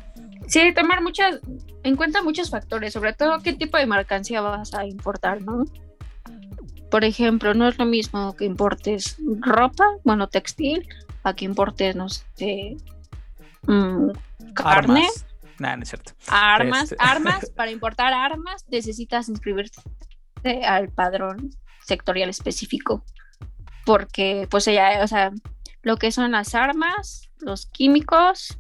[0.47, 1.41] Sí, tomar muchas,
[1.83, 5.65] en cuenta muchos factores, sobre todo qué tipo de mercancía vas a importar, ¿no?
[6.91, 10.87] Por ejemplo, no es lo mismo que importes ropa, bueno, textil,
[11.23, 12.77] a que importes, no sé,
[13.67, 14.11] mm,
[14.55, 15.07] carne.
[15.07, 15.27] Armas.
[15.59, 16.13] no es cierto.
[16.29, 16.97] Armas, este.
[16.99, 19.81] armas, para importar armas necesitas inscribirte
[20.43, 21.51] inscribirte al padrón
[21.85, 23.05] sectorial específico,
[23.85, 25.33] porque pues ya, o sea,
[25.83, 28.59] lo que son las armas, los químicos,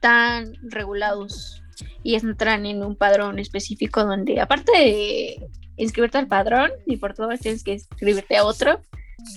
[0.00, 1.62] están regulados
[2.02, 5.46] y entran en un padrón específico donde aparte de
[5.76, 8.80] inscribirte al padrón y por todo tienes que inscribirte a otro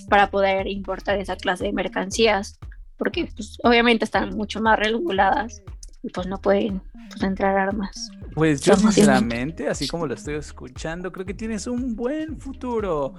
[0.08, 2.58] para poder importar esa clase de mercancías
[2.96, 5.62] porque pues, obviamente están mucho más reguladas
[6.02, 8.10] y pues no pueden pues, entrar armas.
[8.34, 13.14] Pues yo sinceramente, así como lo estoy escuchando, creo que tienes un buen futuro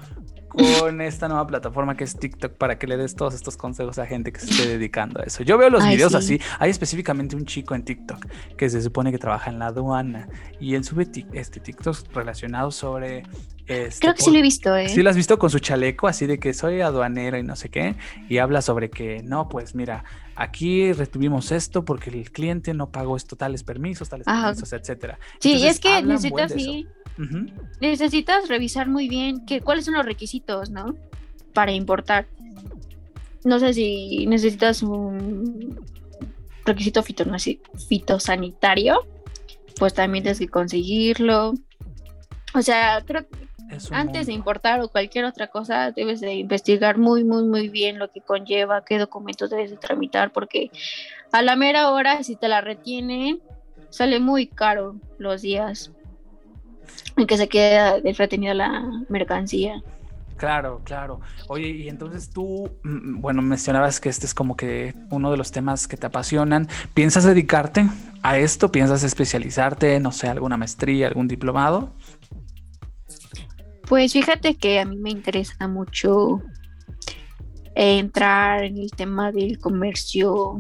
[0.55, 4.05] con esta nueva plataforma que es TikTok para que le des todos estos consejos a
[4.05, 5.43] gente que se esté dedicando a eso.
[5.43, 6.39] Yo veo los videos así.
[6.59, 8.25] Hay específicamente un chico en TikTok
[8.57, 10.27] que se supone que trabaja en la aduana
[10.59, 13.23] y él sube este TikToks relacionados sobre
[13.67, 14.89] este, Creo que sí lo he visto, ¿eh?
[14.89, 17.69] Sí lo has visto con su chaleco, así de que soy aduanero y no sé
[17.69, 17.95] qué,
[18.29, 20.03] y habla sobre que, no, pues mira,
[20.35, 25.17] aquí retuvimos esto porque el cliente no pagó esto, tales permisos, tales permisos, etcétera.
[25.39, 25.89] Sí, y es que
[27.79, 30.95] necesitas, revisar muy bien que, cuáles son los requisitos, ¿no?
[31.53, 32.27] Para importar.
[33.43, 35.79] No sé si necesitas un
[36.65, 39.05] requisito fitosanitario,
[39.77, 41.53] pues también tienes que conseguirlo.
[42.53, 43.45] O sea, creo que
[43.91, 48.11] antes de importar o cualquier otra cosa, debes de investigar muy, muy, muy bien lo
[48.11, 50.71] que conlleva, qué documentos debes de tramitar, porque
[51.31, 53.41] a la mera hora, si te la retienen,
[53.89, 55.91] sale muy caro los días
[57.17, 59.81] en que se queda retenida la mercancía.
[60.37, 61.21] Claro, claro.
[61.47, 65.51] Oye, y entonces tú, mm, bueno, mencionabas que este es como que uno de los
[65.51, 66.67] temas que te apasionan.
[66.93, 67.87] ¿Piensas dedicarte
[68.21, 68.71] a esto?
[68.71, 71.93] ¿Piensas especializarte, no sé, alguna maestría, algún diplomado?
[73.87, 76.41] Pues fíjate que a mí me interesa mucho
[77.75, 80.59] entrar en el tema del comercio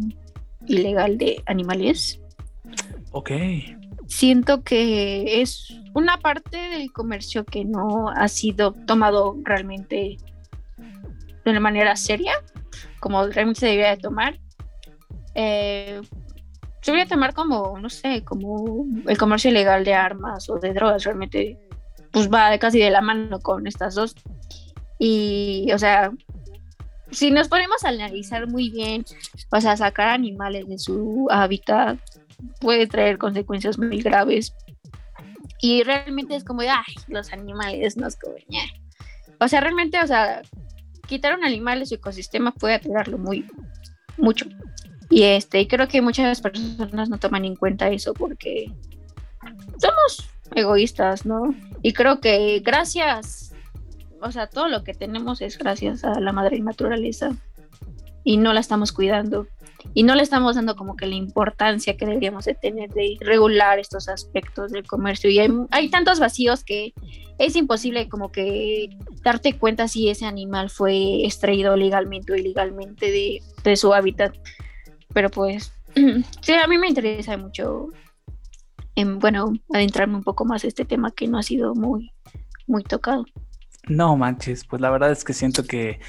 [0.67, 2.19] ilegal de animales.
[3.11, 3.31] Ok.
[4.07, 10.17] Siento que es una parte del comercio que no ha sido tomado realmente
[11.43, 12.33] de una manera seria,
[12.99, 14.39] como realmente se debería de tomar.
[15.33, 16.01] Eh,
[16.81, 21.03] se debería tomar como, no sé, como el comercio ilegal de armas o de drogas,
[21.03, 21.57] realmente
[22.11, 24.15] pues va casi de la mano con estas dos.
[24.99, 26.11] Y, o sea,
[27.11, 29.05] si nos ponemos a analizar muy bien,
[29.51, 31.99] o sea, sacar animales de su hábitat
[32.59, 34.55] puede traer consecuencias muy graves.
[35.61, 38.43] Y realmente es como, ay, los animales nos comen.
[39.39, 40.41] O sea, realmente, o sea,
[41.07, 43.45] quitar un animal de su ecosistema puede alterarlo muy,
[44.17, 44.45] mucho.
[45.09, 48.71] Y este, y creo que muchas personas no toman en cuenta eso porque
[49.77, 51.53] somos egoístas, ¿no?
[51.81, 53.53] Y creo que gracias,
[54.21, 57.31] o sea, todo lo que tenemos es gracias a la madre naturaleza
[58.23, 59.47] y no la estamos cuidando
[59.93, 63.79] y no le estamos dando como que la importancia que deberíamos de tener de regular
[63.79, 66.93] estos aspectos del comercio y hay, tantos vacíos que
[67.37, 68.89] es imposible como que
[69.23, 74.35] darte cuenta si ese animal fue extraído legalmente o ilegalmente de, de su hábitat
[75.13, 75.71] pero pues
[76.41, 77.89] sí a mí me interesa mucho
[78.95, 82.11] en, bueno, adentrarme un poco más a este tema que no ha sido muy,
[82.65, 83.25] muy tocado.
[83.87, 85.99] No manches, pues la verdad es que siento que,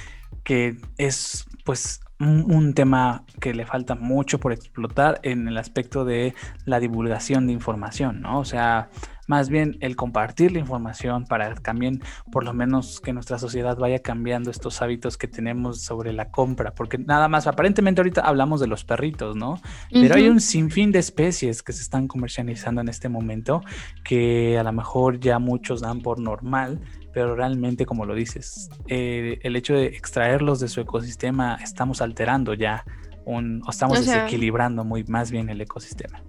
[0.45, 6.34] que es pues un, tema que le falta mucho por explotar en el aspecto de
[6.64, 8.38] la divulgación de información, ¿no?
[8.38, 8.88] O sea,
[9.26, 12.00] más bien el compartir la información para también
[12.30, 16.72] por lo menos que nuestra sociedad vaya cambiando estos hábitos que tenemos sobre la compra,
[16.72, 19.60] porque nada más, aparentemente ahorita hablamos de los perritos, ¿no?
[19.90, 23.62] Pero hay un sinfín de especies que se están comercializando en este momento
[24.04, 26.80] que a lo mejor ya muchos dan por normal,
[27.16, 32.52] pero realmente, como lo dices, eh, el hecho de extraerlos de su ecosistema, estamos alterando
[32.52, 32.84] ya
[33.24, 36.22] un, o estamos desequilibrando muy más bien el ecosistema.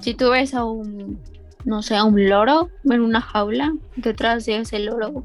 [0.00, 1.18] Si tú ves a un,
[1.64, 5.24] no sé, a un loro en una jaula, detrás de ese loro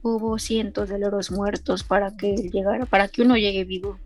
[0.00, 3.98] hubo cientos de loros muertos para que llegara, para que uno llegue vivo.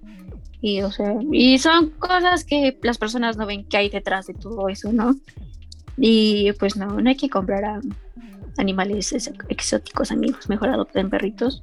[0.60, 4.34] Y, o sea, y son cosas que las personas no ven que hay detrás de
[4.34, 5.14] todo eso, ¿no?
[5.96, 7.80] Y pues no, no hay que comprar a
[8.58, 10.48] animales exóticos, amigos.
[10.48, 11.62] Mejor adopten perritos.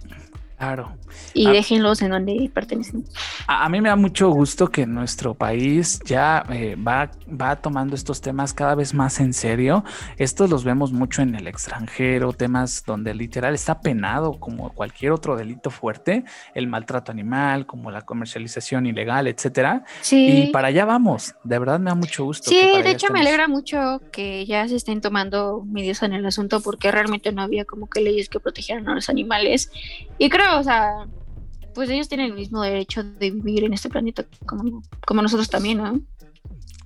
[0.62, 0.96] Claro.
[1.34, 1.52] Y ah.
[1.54, 3.04] déjenlos en donde pertenecen.
[3.48, 8.22] A, mí me da mucho gusto que nuestro país ya eh, va, va tomando estos
[8.22, 9.84] temas cada vez más en serio.
[10.18, 15.36] Estos los vemos mucho en el extranjero, temas donde literal está penado como cualquier otro
[15.36, 19.84] delito fuerte, el maltrato animal, como la comercialización ilegal, etcétera.
[20.02, 20.44] Sí.
[20.44, 21.34] Y para allá vamos.
[21.44, 22.52] De verdad me da mucho gusto.
[22.52, 26.62] Sí, de hecho me alegra mucho que ya se estén tomando medidas en el asunto
[26.62, 29.72] porque realmente no había como que leyes que protegieran a los animales.
[30.20, 31.08] Y creo o sea,
[31.74, 35.78] pues ellos tienen el mismo derecho de vivir en este planeta como, como nosotros también,
[35.78, 36.02] ¿no?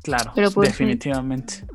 [0.04, 1.66] Claro, Pero pues, definitivamente.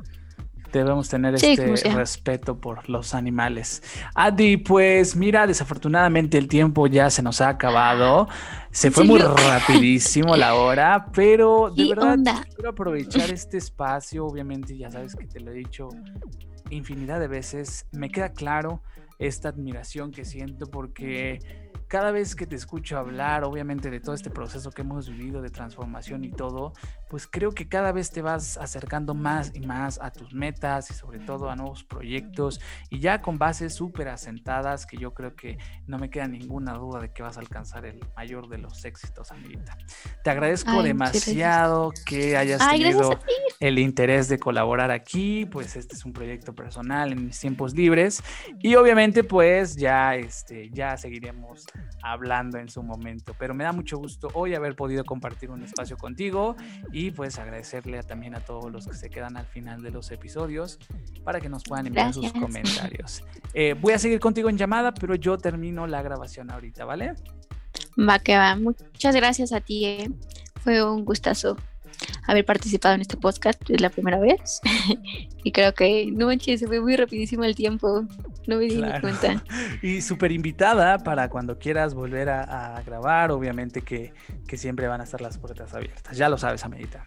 [0.71, 3.83] debemos tener este respeto por los animales.
[4.15, 8.29] Adi, pues mira, desafortunadamente el tiempo ya se nos ha acabado.
[8.71, 14.25] Se fue muy rapidísimo la hora, pero de verdad quiero aprovechar este espacio.
[14.25, 15.89] Obviamente, ya sabes que te lo he dicho
[16.69, 17.85] infinidad de veces.
[17.91, 18.81] Me queda claro
[19.19, 21.39] esta admiración que siento porque
[21.87, 25.49] cada vez que te escucho hablar, obviamente, de todo este proceso que hemos vivido de
[25.49, 26.73] transformación y todo,
[27.09, 30.93] pues creo que cada vez te vas acercando más y más a tus metas y
[30.93, 35.57] sobre todo a nuevos proyectos y ya con bases súper asentadas que yo creo que
[35.87, 39.31] no me queda ninguna duda de que vas a alcanzar el mayor de los éxitos,
[39.31, 39.77] amiguita.
[40.23, 43.19] Te agradezco demasiado que hayas tenido
[43.59, 48.23] el interés de colaborar aquí, pues este es un proyecto personal en mis tiempos libres
[48.59, 51.60] y obviamente pues ya, este, ya seguiremos
[52.01, 53.35] hablando en su momento.
[53.37, 56.55] Pero me da mucho gusto hoy haber podido compartir un espacio contigo
[56.91, 60.79] y pues agradecerle también a todos los que se quedan al final de los episodios
[61.23, 63.23] para que nos puedan enviar sus comentarios.
[63.53, 67.15] Eh, voy a seguir contigo en llamada, pero yo termino la grabación ahorita, ¿vale?
[67.97, 68.55] Va que va.
[68.55, 69.85] Muchas gracias a ti.
[69.85, 70.09] Eh.
[70.63, 71.57] Fue un gustazo
[72.27, 74.61] haber participado en este podcast, es la primera vez.
[75.43, 78.05] y creo que, no manches, se fue muy rapidísimo el tiempo,
[78.47, 79.43] no me di ni cuenta.
[79.81, 84.13] Y súper invitada para cuando quieras volver a, grabar, obviamente que,
[84.53, 87.05] siempre van a estar las puertas abiertas, ya lo sabes, amiguita.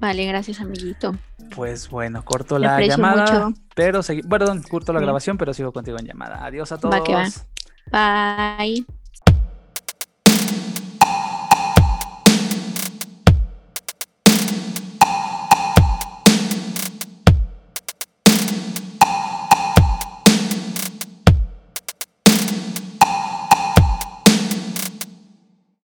[0.00, 1.16] Vale, gracias, amiguito.
[1.54, 6.44] Pues bueno, corto la llamada, pero perdón, corto la grabación, pero sigo contigo en llamada.
[6.44, 7.46] Adiós a todos.
[7.90, 8.86] Bye.